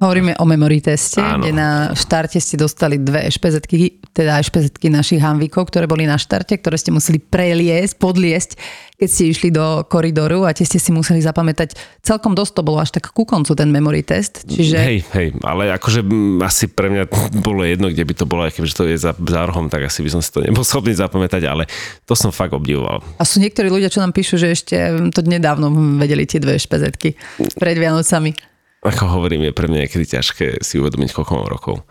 [0.00, 1.44] Hovoríme o memory teste, Áno.
[1.44, 6.56] kde na štarte ste dostali dve ešpezetky, teda ešpezetky našich hamvíkov, ktoré boli na štarte,
[6.56, 8.56] ktoré ste museli preliesť, podliesť,
[8.96, 11.76] keď ste išli do koridoru a tie ste si museli zapamätať.
[12.00, 14.48] Celkom dosť to bolo až tak ku koncu ten memory test.
[14.48, 14.76] Čiže...
[14.80, 16.00] Hej, hej, ale akože
[16.48, 17.04] asi pre mňa
[17.44, 20.00] bolo jedno, kde by to bolo, aj kebyže to je za, za rohom, tak asi
[20.00, 21.68] by som si to nebol schopný zapamätať, ale
[22.08, 23.04] to som fakt obdivoval.
[23.20, 24.76] A sú niektorí ľudia, čo nám píšu, že ešte
[25.12, 25.68] to nedávno
[26.00, 27.20] vedeli tie dve špezetky
[27.60, 28.48] pred Vianocami.
[28.80, 31.84] Ako hovorím, je pre mňa niekedy ťažké si uvedomiť, koľko mám rokov.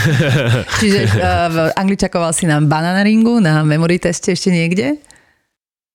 [0.80, 4.96] Čiže uh, angličakoval si na banana ringu, na memory teste ešte niekde?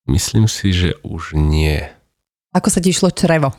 [0.05, 1.81] Myslím si, že už nie.
[2.53, 3.57] Ako sa ti išlo črevo?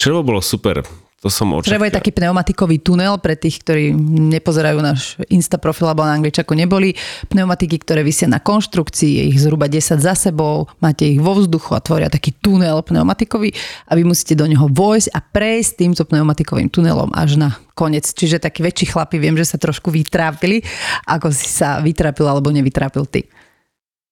[0.00, 0.80] Črevo bolo super.
[1.18, 1.74] To som očakal.
[1.74, 3.90] Črevo je taký pneumatikový tunel pre tých, ktorí
[4.38, 6.94] nepozerajú náš Insta profil alebo na Angličaku neboli.
[7.26, 11.74] Pneumatiky, ktoré vysia na konštrukcii, je ich zhruba 10 za sebou, máte ich vo vzduchu
[11.74, 13.50] a tvoria taký tunel pneumatikový
[13.90, 18.06] a vy musíte do neho vojsť a prejsť týmto pneumatikovým tunelom až na koniec.
[18.06, 20.62] Čiže takí väčší chlapi, viem, že sa trošku vytrápili,
[21.02, 23.26] ako si sa vytrápil alebo nevytrápil ty.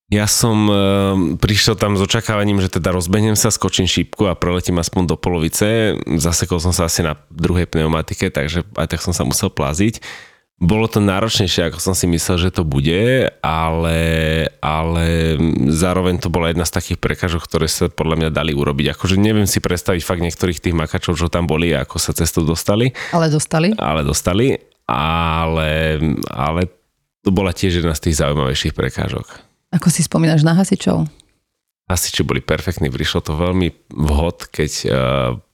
[0.07, 0.75] Ja som e,
[1.35, 5.99] prišiel tam s očakávaním, že teda rozbehnem sa, skočím šípku a preletím aspoň do polovice.
[6.07, 9.99] Zasekol som sa asi na druhej pneumatike, takže aj tak som sa musel plaziť.
[10.57, 14.01] Bolo to náročnejšie, ako som si myslel, že to bude, ale,
[14.65, 15.37] ale
[15.69, 18.97] zároveň to bola jedna z takých prekažok, ktoré sa podľa mňa dali urobiť.
[18.97, 22.41] Akože neviem si predstaviť fakt niektorých tých makačov, čo tam boli a ako sa cestu
[22.41, 22.95] dostali.
[23.13, 23.77] Ale dostali.
[23.77, 24.57] Ale dostali,
[24.89, 26.01] ale,
[26.31, 26.73] ale
[27.21, 29.56] to bola tiež jedna z tých zaujímavejších prekážok.
[29.75, 31.09] Ako si spomínaš na hasičov?
[31.87, 34.93] Hasiči boli perfektní, prišlo to veľmi vhod, keď uh,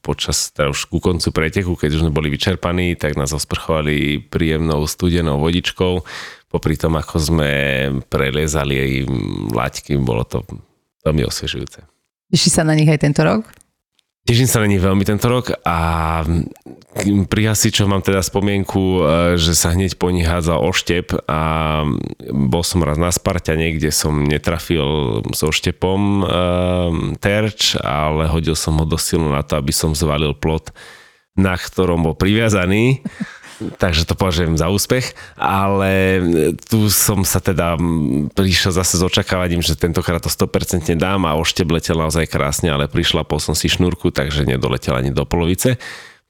[0.01, 4.89] počas, teda už ku koncu preteku, keď už sme boli vyčerpaní, tak nás osprchovali príjemnou
[4.89, 6.01] studenou vodičkou.
[6.49, 7.51] Popri tom, ako sme
[8.09, 8.95] preliezali jej
[9.53, 10.41] laťky, bolo to
[11.05, 11.85] veľmi osviežujúce.
[12.33, 13.45] Teší sa na nich aj tento rok?
[14.23, 15.77] Teším sa na nich veľmi tento rok a
[17.29, 19.01] pri hasičoch mám teda spomienku, e,
[19.41, 21.41] že sa hneď po nich hádzal oštep a
[22.31, 26.25] bol som raz na Spartane, kde som netrafil so oštepom e,
[27.17, 30.71] terč, ale hodil som ho do silu na to, aby som zvalil plot,
[31.33, 33.01] na ktorom bol priviazaný
[33.79, 36.23] takže to považujem za úspech, ale
[36.67, 37.79] tu som sa teda
[38.35, 42.91] prišiel zase s očakávaním, že tentokrát to 100% dám a ošte letel naozaj krásne, ale
[42.91, 45.79] prišla po som si šnúrku, takže nedoletel ani do polovice.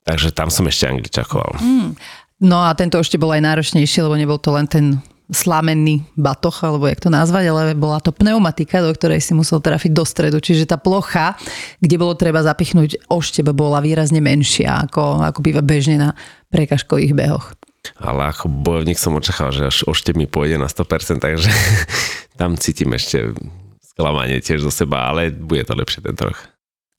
[0.03, 1.63] Takže tam som ešte angličakoval.
[1.63, 1.95] Mm.
[2.43, 4.99] No a tento ešte bol aj náročnejší, lebo nebol to len ten
[5.33, 9.91] slamenný batoh, alebo jak to nazvať, ale bola to pneumatika, do ktorej si musel trafiť
[9.95, 10.39] do stredu.
[10.43, 11.39] Čiže tá plocha,
[11.81, 16.11] kde bolo treba zapichnúť oštebe, bola výrazne menšia, ako, ako býva bežne na
[16.53, 17.57] prekažkových behoch.
[17.99, 21.51] Ale ako bojovník som očakal, že až oštep mi pôjde na 100%, takže
[22.41, 23.35] tam cítim ešte
[23.83, 26.39] sklamanie tiež zo seba, ale bude to lepšie tento rok.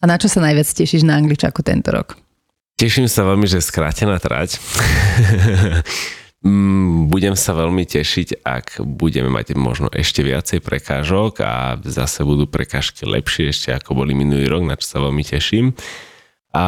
[0.04, 2.20] A na čo sa najviac tešíš na Angličaku tento rok?
[2.84, 4.60] Teším sa veľmi, že skrátená trať.
[6.44, 12.52] Mm, budem sa veľmi tešiť, ak budeme mať možno ešte viacej prekážok a zase budú
[12.52, 15.72] prekážky lepšie ešte ako boli minulý rok, na čo sa veľmi teším.
[16.52, 16.68] A,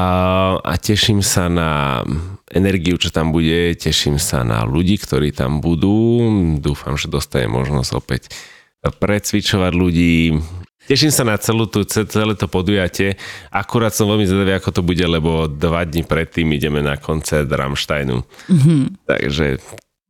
[0.64, 2.00] a teším sa na
[2.48, 6.24] energiu, čo tam bude, teším sa na ľudí, ktorí tam budú.
[6.64, 8.32] Dúfam, že dostane možnosť opäť
[8.80, 10.40] precvičovať ľudí,
[10.86, 13.18] Teším sa na celú tú, celé to podujatie.
[13.50, 18.22] Akurát som veľmi zvedavý, ako to bude, lebo dva dní predtým ideme na koncert Rammsteinu.
[18.22, 18.82] Mm-hmm.
[19.10, 19.46] Takže...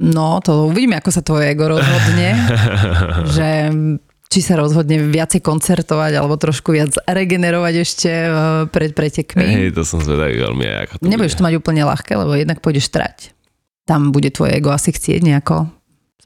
[0.03, 2.35] No, to uvidíme, ako sa tvoje ego rozhodne.
[3.35, 3.71] že
[4.25, 8.29] či sa rozhodne viacej koncertovať alebo trošku viac regenerovať ešte e,
[8.67, 9.47] pred pretekmi.
[9.47, 10.65] Hej, to som zvedavý veľmi.
[10.83, 11.39] Ako to Nebudeš bude.
[11.39, 13.31] to mať úplne ľahké, lebo jednak pôjdeš trať.
[13.87, 15.71] Tam bude tvoje ego asi chcieť nejako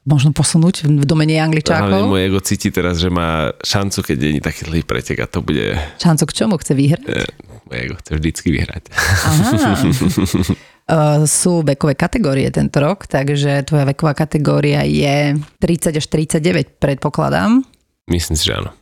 [0.08, 1.92] možno posunúť v domene angličákov.
[1.92, 5.44] Ale môj ego cíti teraz, že má šancu, keď je taký dlhý pretek a to
[5.44, 5.76] bude...
[6.00, 6.54] Šancu k čomu?
[6.56, 7.04] Chce vyhrať?
[7.04, 7.24] E,
[7.68, 8.84] moje ego chce vždycky vyhrať.
[8.96, 9.50] Aha.
[10.90, 17.60] Uh, sú vekové kategórie tento rok, takže tvoja veková kategória je 30 až 39, predpokladám.
[18.08, 18.72] Myslím si, že áno.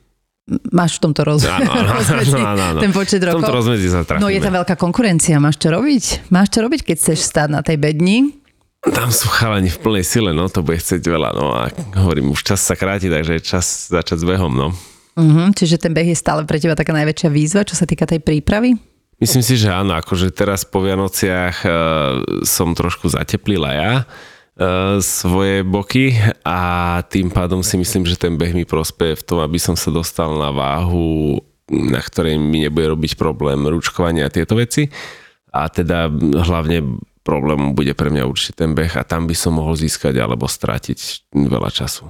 [0.73, 1.45] Máš v tomto roz...
[1.45, 3.43] áno, áno, rozmedzi áno, áno, ten počet rokov?
[3.43, 6.33] V tomto rozmedzi sa No je tam veľká konkurencia, máš čo robiť?
[6.33, 8.33] Máš čo robiť, keď chceš stáť na tej bedni?
[8.79, 11.67] Tam sú chalani v plnej sile, no to bude chcieť veľa, no a
[11.99, 14.71] hovorím, už čas sa kráti, takže je čas začať s behom, no.
[15.19, 18.23] Uh-huh, čiže ten beh je stále pre teba taká najväčšia výzva, čo sa týka tej
[18.23, 18.79] prípravy?
[19.19, 21.73] Myslím si, že áno, akože teraz po Vianociach uh,
[22.47, 26.15] som trošku zateplila ja uh, svoje boky
[26.47, 29.91] a tým pádom si myslím, že ten beh mi prospeje v tom, aby som sa
[29.91, 34.87] dostal na váhu, na ktorej mi nebude robiť problém ručkovania a tieto veci.
[35.51, 36.07] A teda
[36.47, 40.49] hlavne problémom bude pre mňa určite ten beh a tam by som mohol získať alebo
[40.49, 42.09] stratiť veľa času.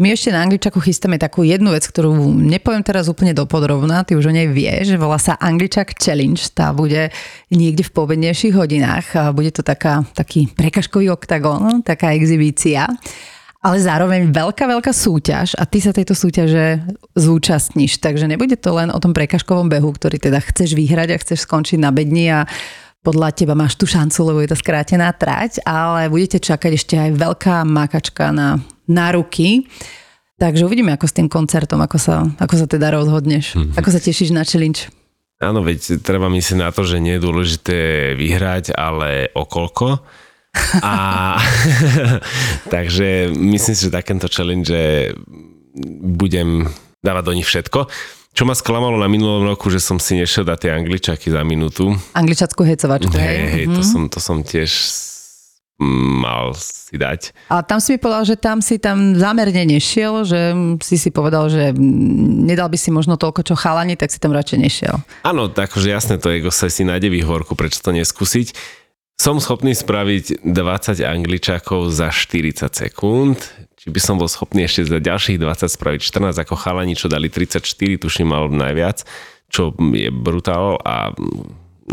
[0.00, 4.30] My ešte na Angličaku chystáme takú jednu vec, ktorú nepoviem teraz úplne dopodrobná, ty už
[4.30, 7.12] o nej vieš, volá sa Angličak Challenge, tá bude
[7.52, 12.88] niekde v povednejších hodinách bude to taká, taký prekažkový oktagón, taká exibícia
[13.62, 16.82] ale zároveň veľká, veľká súťaž a ty sa tejto súťaže
[17.14, 18.02] zúčastníš.
[18.02, 21.78] Takže nebude to len o tom prekažkovom behu, ktorý teda chceš vyhrať a chceš skončiť
[21.78, 22.50] na bedni a
[23.02, 27.10] podľa teba máš tú šancu, lebo je to skrátená trať, ale budete čakať ešte aj
[27.18, 29.66] veľká makačka na, na ruky.
[30.38, 33.58] Takže uvidíme, ako s tým koncertom, ako sa, ako sa teda rozhodneš.
[33.58, 33.78] Mm-hmm.
[33.78, 34.90] Ako sa tešíš na challenge?
[35.42, 37.78] Áno, veď treba myslieť na to, že nie je dôležité
[38.14, 39.98] vyhrať, ale okolko.
[40.78, 40.94] A
[42.74, 44.70] takže myslím si, že takéto challenge
[46.06, 46.70] budem
[47.02, 47.90] dávať do nich všetko.
[48.32, 51.92] Čo ma sklamalo na minulom roku, že som si nešiel dať tie angličaky za minútu.
[52.16, 53.20] Angličackú hecovačku, hej?
[53.20, 53.76] Hej, hej, mm-hmm.
[53.76, 53.90] to, mhm.
[53.92, 54.72] som, to som tiež
[55.82, 57.34] mal si dať.
[57.50, 61.50] A tam si mi povedal, že tam si tam zámerne nešiel, že si si povedal,
[61.50, 64.94] že nedal by si možno toľko, čo chalani, tak si tam radšej nešiel.
[65.26, 68.54] Áno, akože jasné, to ego sa si nájde výhovorku, prečo to neskúsiť.
[69.22, 73.38] Som schopný spraviť 20 angličakov za 40 sekúnd,
[73.78, 77.30] či by som bol schopný ešte za ďalších 20 spraviť 14 ako chalani, čo dali
[77.30, 77.62] 34,
[78.02, 79.06] tuším mal najviac,
[79.46, 81.14] čo je brutál a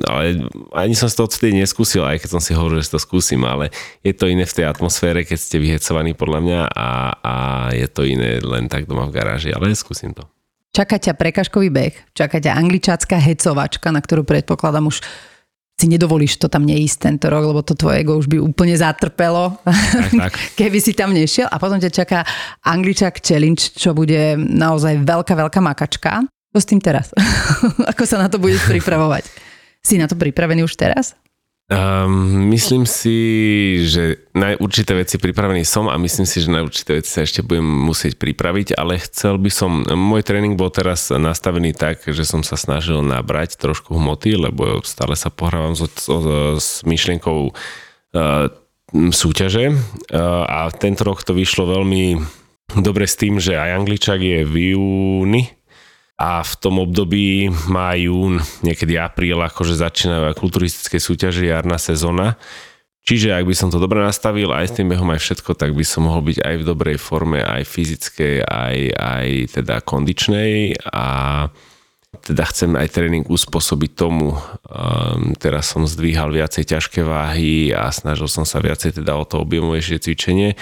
[0.09, 0.41] ale
[0.73, 3.69] ani som to odtedy neskúsil, aj keď som si hovoril, že to skúsim, ale
[4.01, 7.35] je to iné v tej atmosfére, keď ste vyhecovaní podľa mňa a, a
[7.77, 10.25] je to iné len tak doma v garáži, ale skúsim to.
[10.73, 15.01] Čaká ťa prekažkový beh, čaká ťa angličácká hecovačka, na ktorú predpokladám už
[15.79, 19.55] si nedovolíš to tam neísť tento rok, lebo to tvoje ego už by úplne zatrpelo,
[19.63, 20.33] tak, tak.
[20.59, 21.47] keby si tam nešiel.
[21.47, 22.27] A potom ťa čaká
[22.67, 26.27] Angličak Challenge, čo bude naozaj veľká, veľká makačka.
[26.51, 27.15] Čo s tým teraz?
[27.95, 29.23] Ako sa na to budeš pripravovať?
[29.79, 31.15] Si na to pripravený už teraz?
[31.69, 33.13] Um, myslím si,
[33.85, 37.45] že na určité veci pripravený som a myslím si, že na určité veci sa ešte
[37.45, 42.41] budem musieť pripraviť, ale chcel by som, môj tréning bol teraz nastavený tak, že som
[42.41, 46.09] sa snažil nabrať trošku hmoty, lebo stále sa pohrávam s, s,
[46.57, 48.49] s myšlienkou uh,
[49.13, 49.69] súťaže.
[49.69, 52.17] Uh, a tento rok to vyšlo veľmi
[52.81, 55.53] dobre s tým, že aj Angličak je v júni,
[56.19, 62.35] a v tom období má jún, niekedy apríl, akože začínajú aj kulturistické súťaže, jarná sezóna.
[63.07, 65.81] Čiže ak by som to dobre nastavil, aj s tým behom aj všetko, tak by
[65.87, 71.07] som mohol byť aj v dobrej forme, aj fyzickej, aj, aj teda kondičnej a
[72.19, 74.35] teda chcem aj tréning uspôsobiť tomu.
[74.67, 79.39] Um, teraz som zdvíhal viacej ťažké váhy a snažil som sa viacej teda o to
[79.39, 80.59] objemovejšie cvičenie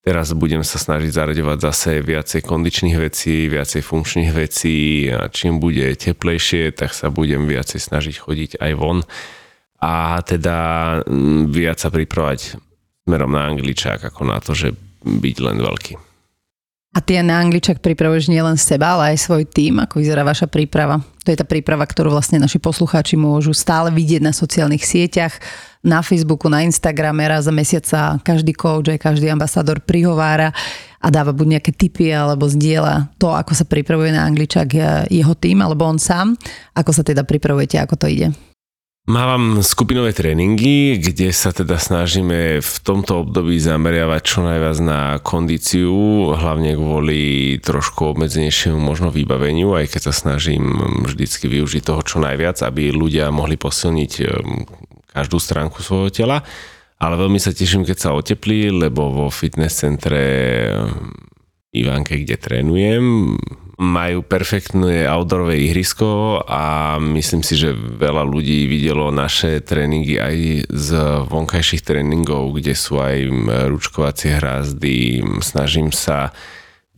[0.00, 5.92] Teraz budem sa snažiť zaraďovať zase viacej kondičných vecí, viacej funkčných vecí a čím bude
[5.92, 9.04] teplejšie, tak sa budem viacej snažiť chodiť aj von
[9.76, 10.58] a teda
[11.04, 12.56] mm, viac sa pripravať
[13.04, 14.72] smerom na angličák ako na to, že
[15.04, 16.09] byť len veľký.
[16.90, 20.98] A ty na Angličak pripravuješ nielen seba, ale aj svoj tým, ako vyzerá vaša príprava.
[21.22, 25.38] To je tá príprava, ktorú vlastne naši poslucháči môžu stále vidieť na sociálnych sieťach,
[25.86, 30.50] na Facebooku, na Instagrame, raz za mesiac sa každý coach, aj každý ambasádor prihovára
[30.98, 34.74] a dáva buď nejaké tipy alebo zdieľa to, ako sa pripravuje na Angličak
[35.06, 36.34] jeho tým alebo on sám.
[36.74, 38.49] Ako sa teda pripravujete, ako to ide?
[39.08, 46.30] Mávam skupinové tréningy, kde sa teda snažíme v tomto období zameriavať čo najviac na kondíciu,
[46.36, 50.62] hlavne kvôli trošku obmedzenejšiemu možno vybaveniu, aj keď sa snažím
[51.08, 54.68] vždycky využiť toho čo najviac, aby ľudia mohli posilniť um,
[55.08, 56.44] každú stránku svojho tela.
[57.00, 60.20] Ale veľmi sa teším, keď sa oteplí, lebo vo fitness centre
[61.72, 63.34] Ivanke, kde trénujem,
[63.80, 70.36] majú perfektné outdoorové ihrisko a myslím si, že veľa ľudí videlo naše tréningy aj
[70.68, 70.88] z
[71.24, 73.24] vonkajších tréningov, kde sú aj
[73.72, 75.24] ručkovacie hrázdy.
[75.40, 76.36] Snažím sa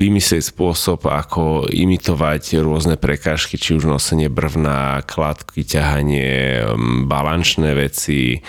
[0.03, 6.67] vymyslieť spôsob, ako imitovať rôzne prekážky, či už nosenie brvna, kladky, ťahanie,
[7.07, 8.43] balančné veci,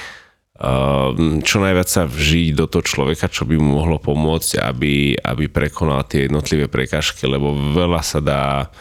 [1.43, 6.07] čo najviac sa vžiť do toho človeka, čo by mu mohlo pomôcť, aby, aby prekonal
[6.07, 8.71] tie jednotlivé prekážky, lebo veľa sa dá,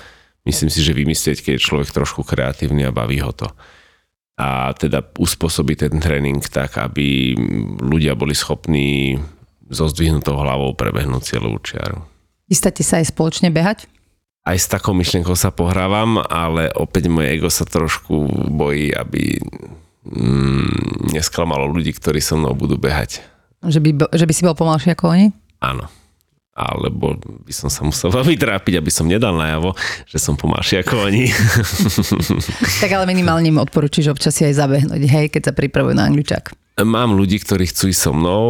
[0.46, 3.50] myslím si, že vymyslieť, keď je človek trošku kreatívny a baví ho to.
[4.38, 7.34] A teda uspôsobiť ten tréning tak, aby
[7.82, 9.18] ľudia boli schopní
[9.66, 12.04] so zdvihnutou hlavou prebehnúť cieľovú čiaru.
[12.46, 13.90] Chystáte sa aj spoločne behať?
[14.42, 19.38] Aj s takou myšlienkou sa pohrávam, ale opäť moje ego sa trošku bojí, aby
[20.06, 23.22] mm, nesklamalo ľudí, ktorí so mnou budú behať.
[23.62, 25.26] Že by, že by si bol pomalší ako oni?
[25.62, 25.86] Áno.
[26.52, 29.72] Alebo by som sa musel veľmi trápiť, aby som nedal najavo,
[30.04, 31.30] že som pomalší ako oni.
[32.82, 36.52] tak ale minimálne im odporúčiš občas si aj zabehnúť, hej, keď sa pripravujú na angličák.
[36.72, 38.48] Mám ľudí, ktorí chcú ísť so mnou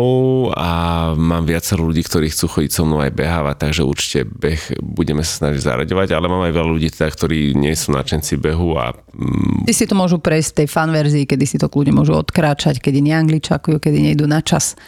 [0.55, 0.71] a
[1.19, 5.43] mám viacero ľudí, ktorí chcú chodiť so mnou aj behávať, takže určite beh budeme sa
[5.43, 8.95] snažiť zaraďovať, ale mám aj veľa ľudí, teda, ktorí nie sú načenci behu a...
[9.11, 12.15] Mm, Ty si to môžu prejsť v tej fan verzii, kedy si to kľudne môžu
[12.15, 14.79] odkráčať, kedy neangličakujú, kedy nejdu na čas.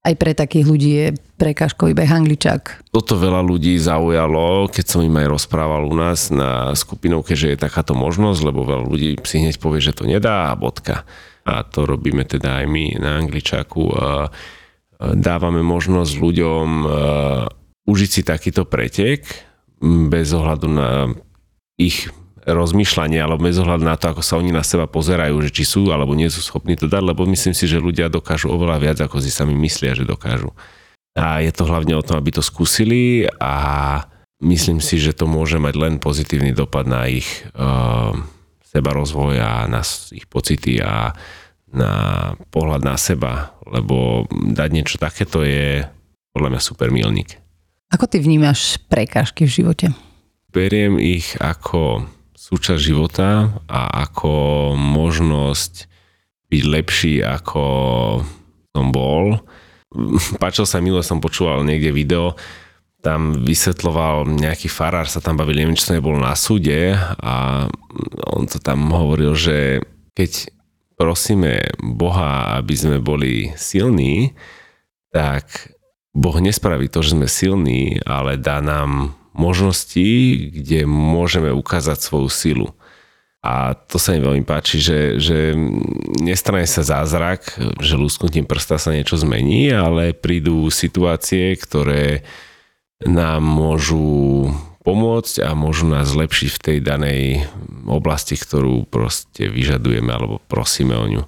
[0.00, 2.88] Aj pre takých ľudí je prekážkový beh angličák.
[2.88, 7.60] Toto veľa ľudí zaujalo, keď som im aj rozprával u nás na skupinovke, že je
[7.60, 11.04] takáto možnosť, lebo veľa ľudí si hneď povie, že to nedá a bodka
[11.48, 13.88] a to robíme teda aj my na Angličaku.
[15.00, 16.66] Dávame možnosť ľuďom
[17.88, 19.24] užiť si takýto pretek
[20.12, 21.08] bez ohľadu na
[21.80, 22.12] ich
[22.48, 25.92] rozmýšľanie alebo bez ohľadu na to, ako sa oni na seba pozerajú, že či sú
[25.92, 29.20] alebo nie sú schopní to dať, lebo myslím si, že ľudia dokážu oveľa viac, ako
[29.20, 30.52] si sami myslia, že dokážu.
[31.12, 33.54] A je to hlavne o tom, aby to skúsili a
[34.40, 37.26] myslím si, že to môže mať len pozitívny dopad na ich
[37.58, 38.16] uh,
[38.78, 39.82] seba rozvoj a na
[40.14, 41.10] ich pocity a
[41.74, 41.92] na
[42.54, 45.82] pohľad na seba, lebo dať niečo takéto je
[46.30, 47.42] podľa mňa super milník.
[47.90, 49.86] Ako ty vnímaš prekážky v živote?
[50.54, 52.06] Beriem ich ako
[52.38, 54.32] súčasť života a ako
[54.78, 55.90] možnosť
[56.48, 57.64] byť lepší ako
[58.72, 59.42] som bol.
[60.40, 62.38] Páčil sa, minule som počúval niekde video,
[62.98, 67.66] tam vysvetloval nejaký farár, sa tam bavil, neviem, čo nebol na súde a
[68.26, 69.82] on to tam hovoril, že
[70.18, 70.50] keď
[70.98, 74.34] prosíme Boha, aby sme boli silní,
[75.14, 75.70] tak
[76.10, 80.02] Boh nespraví to, že sme silní, ale dá nám možnosti,
[80.50, 82.68] kde môžeme ukázať svoju silu.
[83.38, 85.54] A to sa mi veľmi páči, že, že
[86.18, 92.26] nestrane sa zázrak, že lúsknutím prsta sa niečo zmení, ale prídu situácie, ktoré
[93.06, 94.50] nám môžu
[94.82, 97.22] pomôcť a môžu nás zlepšiť v tej danej
[97.84, 101.22] oblasti, ktorú proste vyžadujeme alebo prosíme o ňu.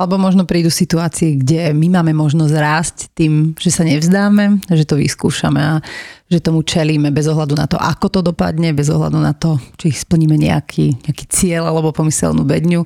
[0.00, 4.98] Alebo možno prídu situácie, kde my máme možnosť rásť tým, že sa nevzdáme, že to
[4.98, 5.78] vyskúšame a
[6.26, 9.94] že tomu čelíme bez ohľadu na to, ako to dopadne, bez ohľadu na to, či
[9.94, 12.82] splníme nejaký, nejaký cieľ alebo pomyselnú bedňu,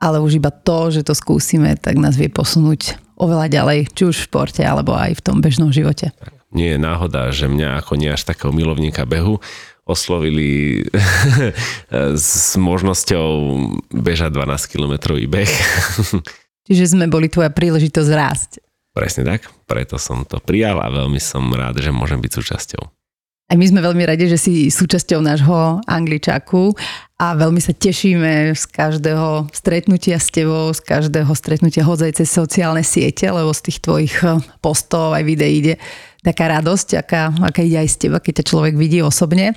[0.00, 4.16] ale už iba to, že to skúsime, tak nás vie posunúť oveľa ďalej, či už
[4.16, 6.16] v športe alebo aj v tom bežnom živote.
[6.16, 9.42] Tak nie je náhoda, že mňa ako nie až takého milovníka behu
[9.84, 10.80] oslovili
[12.16, 13.28] s možnosťou
[13.92, 15.52] bežať 12 kilometrový beh.
[16.66, 18.50] Čiže sme boli tvoja príležitosť rásť.
[18.96, 22.82] Presne tak, preto som to prijal a veľmi som rád, že môžem byť súčasťou.
[23.44, 26.72] Aj my sme veľmi radi, že si súčasťou nášho angličaku
[27.20, 32.80] a veľmi sa tešíme z každého stretnutia s tebou, z každého stretnutia hodzaj cez sociálne
[32.80, 35.74] siete, lebo z tých tvojich eh, postov aj videí ide
[36.24, 39.52] taká radosť, aká, aká ide aj z teba, keď ťa človek vidí osobne.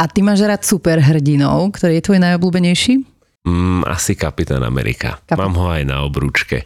[0.00, 3.04] A ty máš rád superhrdinov, ktorý je tvoj najobľúbenejší?
[3.44, 5.20] Mm, asi Kapitán Amerika.
[5.28, 5.38] Kapitán.
[5.38, 6.64] Mám ho aj na obrúčke.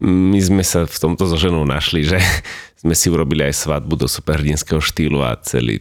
[0.00, 2.20] My sme sa v tomto so ženou našli, že
[2.84, 5.80] sme si urobili aj svadbu do superhrdinského štýlu a celý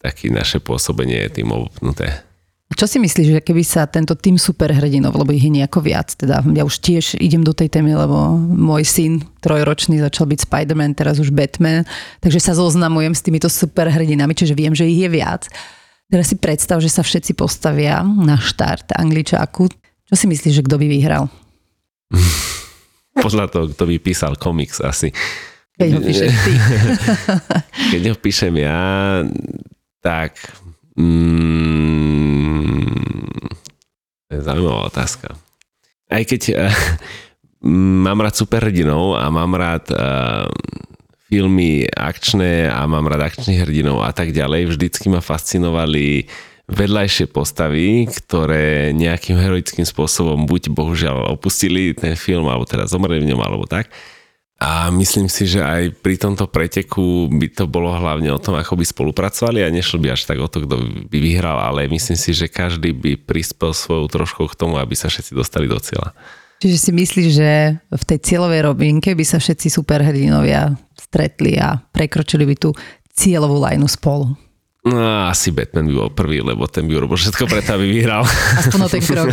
[0.00, 2.29] taký naše pôsobenie je tým obupnuté.
[2.70, 6.40] Čo si myslíš, že keby sa tento tým superhrdinov, lebo ich je nejako viac, teda
[6.54, 11.18] ja už tiež idem do tej témy, lebo môj syn trojročný začal byť Spider-Man, teraz
[11.18, 11.82] už Batman,
[12.22, 15.50] takže sa zoznamujem s týmito superhrdinami, čiže viem, že ich je viac.
[16.10, 19.66] Teraz si predstav, že sa všetci postavia na štart angličáku.
[20.10, 21.30] Čo si myslíš, že kto by vyhral?
[23.14, 25.10] Podľa toho, kto by písal komiks asi.
[25.74, 26.52] Keď ho píšeš ty.
[27.94, 28.78] Keď ho píšem ja,
[30.02, 30.38] tak...
[31.00, 32.92] Mm,
[34.28, 35.32] zaujímavá otázka.
[36.10, 36.68] Aj keď uh,
[38.04, 40.44] mám rád superhrdinov a mám rád uh,
[41.30, 46.28] filmy akčné a mám rád akčných hrdinov a tak ďalej, vždycky ma fascinovali
[46.70, 53.34] vedľajšie postavy, ktoré nejakým heroickým spôsobom buď bohužiaľ opustili ten film, alebo teda zomreli v
[53.34, 53.90] ňom, alebo tak.
[54.60, 58.76] A myslím si, že aj pri tomto preteku by to bolo hlavne o tom, ako
[58.76, 62.36] by spolupracovali a nešlo by až tak o to, kto by vyhral, ale myslím si,
[62.36, 66.12] že každý by prispel svojou trošku k tomu, aby sa všetci dostali do cieľa.
[66.60, 72.44] Čiže si myslíš, že v tej cieľovej robinke by sa všetci superhrdinovia stretli a prekročili
[72.44, 72.76] by tú
[73.16, 74.36] cieľovú lajnu spolu?
[74.80, 78.24] No, asi Batman by bol prvý, lebo ten by urobil všetko preto, aby vyhral.
[78.64, 79.28] Aspoň ten krok.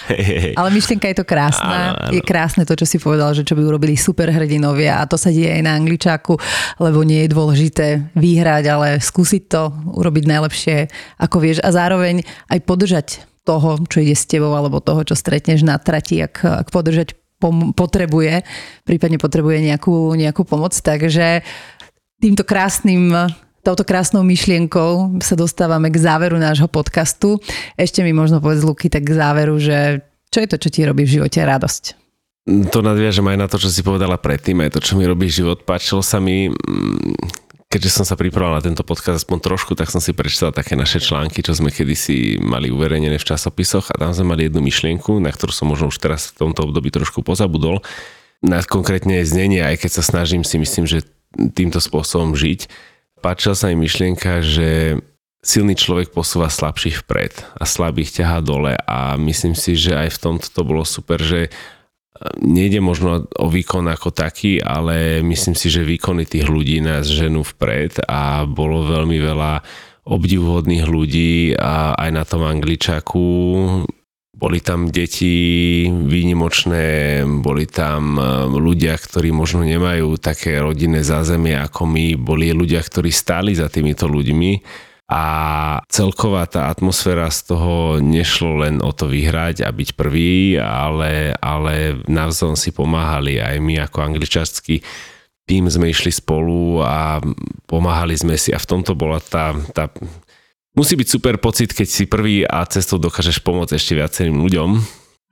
[0.60, 1.64] Ale myšlienka je to krásna.
[1.64, 2.12] Áno, áno.
[2.12, 5.48] Je krásne to, čo si povedal, že čo by urobili superhrdinovia a to sa deje
[5.48, 6.36] aj na angličáku,
[6.76, 10.76] lebo nie je dôležité vyhrať, ale skúsiť to, urobiť najlepšie,
[11.24, 12.20] ako vieš a zároveň
[12.52, 13.06] aj podržať
[13.48, 17.72] toho, čo ide s tebou, alebo toho, čo stretneš na trati, ak, ak podržať pom-
[17.72, 18.44] potrebuje,
[18.84, 20.76] prípadne potrebuje nejakú, nejakú pomoc.
[20.76, 21.40] Takže
[22.20, 23.32] týmto krásnym
[23.62, 27.38] touto krásnou myšlienkou sa dostávame k záveru nášho podcastu.
[27.78, 30.02] Ešte mi možno povedz, Luky, tak k záveru, že
[30.34, 31.84] čo je to, čo ti robí v živote radosť?
[32.74, 35.62] To nadviažem aj na to, čo si povedala predtým, aj to, čo mi robí život.
[35.62, 37.14] Páčilo sa mi, mm,
[37.70, 40.98] keďže som sa pripravoval na tento podcast aspoň trošku, tak som si prečítal také naše
[40.98, 45.30] články, čo sme kedysi mali uverejnené v časopisoch a tam sme mali jednu myšlienku, na
[45.30, 47.78] ktorú som možno už teraz v tomto období trošku pozabudol.
[48.42, 51.06] Na konkrétne znenie, aj keď sa snažím si myslím, že
[51.54, 52.66] týmto spôsobom žiť
[53.22, 54.98] páčila sa mi myšlienka, že
[55.42, 60.20] silný človek posúva slabších vpred a slabých ťahá dole a myslím si, že aj v
[60.22, 61.50] tomto to bolo super, že e,
[62.42, 67.42] nejde možno o výkon ako taký, ale myslím si, že výkony tých ľudí nás ženú
[67.42, 69.62] vpred a bolo veľmi veľa
[70.02, 73.22] obdivuhodných ľudí a aj na tom angličaku
[74.32, 81.84] boli tam deti výnimočné, boli tam e, ľudia, ktorí možno nemajú také rodinné zázemie ako
[81.84, 84.52] my, boli ľudia, ktorí stáli za týmito ľuďmi
[85.12, 85.24] a
[85.92, 92.00] celková tá atmosféra z toho nešlo len o to vyhrať a byť prvý, ale, ale
[92.08, 93.36] navzájom si pomáhali.
[93.36, 94.80] Aj my ako angličarský
[95.44, 97.20] tým sme išli spolu a
[97.68, 99.92] pomáhali sme si a v tomto bola tá, tá
[100.72, 104.70] Musí byť super pocit, keď si prvý a cestou dokážeš pomôcť ešte viacerým ľuďom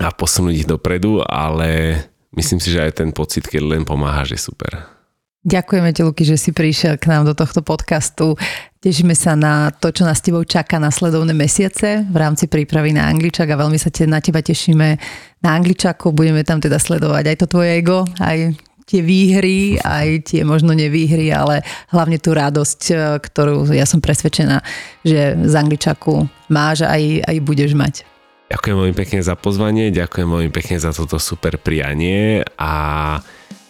[0.04, 1.96] a posunúť ich dopredu, ale
[2.36, 5.00] myslím si, že aj ten pocit, keď len pomáhaš, je super.
[5.40, 8.36] Ďakujeme ti, Luky, že si prišiel k nám do tohto podcastu.
[8.84, 13.08] Tešíme sa na to, čo nás tebou čaká na sledovné mesiace v rámci prípravy na
[13.08, 15.00] Angličak a veľmi sa te, na teba tešíme
[15.40, 16.12] na Angličaku.
[16.12, 18.52] Budeme tam teda sledovať aj to tvoje ego, aj
[18.90, 21.62] tie výhry, aj tie možno nevýhry, ale
[21.94, 24.58] hlavne tú radosť, e, ktorú ja som presvedčená,
[25.06, 28.02] že z Angličaku máš aj, aj budeš mať.
[28.50, 32.74] Ďakujem veľmi pekne za pozvanie, ďakujem veľmi pekne za toto super prianie a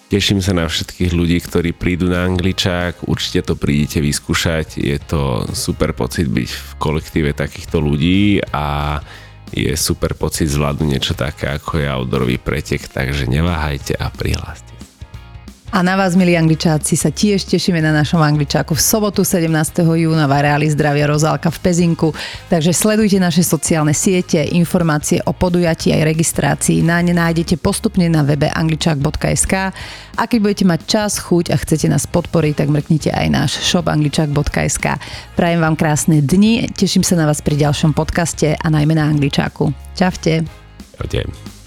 [0.09, 5.45] teším sa na všetkých ľudí, ktorí prídu na Angličák, určite to prídete vyskúšať, je to
[5.53, 8.97] super pocit byť v kolektíve takýchto ľudí a
[9.53, 14.70] je super pocit zvládnuť niečo také ako je outdoorový pretek, takže neváhajte a prihláste.
[15.71, 19.87] A na vás, milí angličáci, sa tiež tešíme na našom angličáku v sobotu 17.
[19.87, 22.11] júna v areáli Zdravia Rozálka v Pezinku.
[22.51, 28.27] Takže sledujte naše sociálne siete, informácie o podujatí aj registrácii na ne nájdete postupne na
[28.27, 29.55] webe angličák.sk
[30.19, 33.87] a keď budete mať čas, chuť a chcete nás podporiť, tak mrknite aj náš shop
[33.87, 34.99] angličák.sk.
[35.39, 39.71] Prajem vám krásne dni, teším sa na vás pri ďalšom podcaste a najmä na angličáku.
[39.95, 40.43] Čaute.
[40.99, 41.60] Čaute.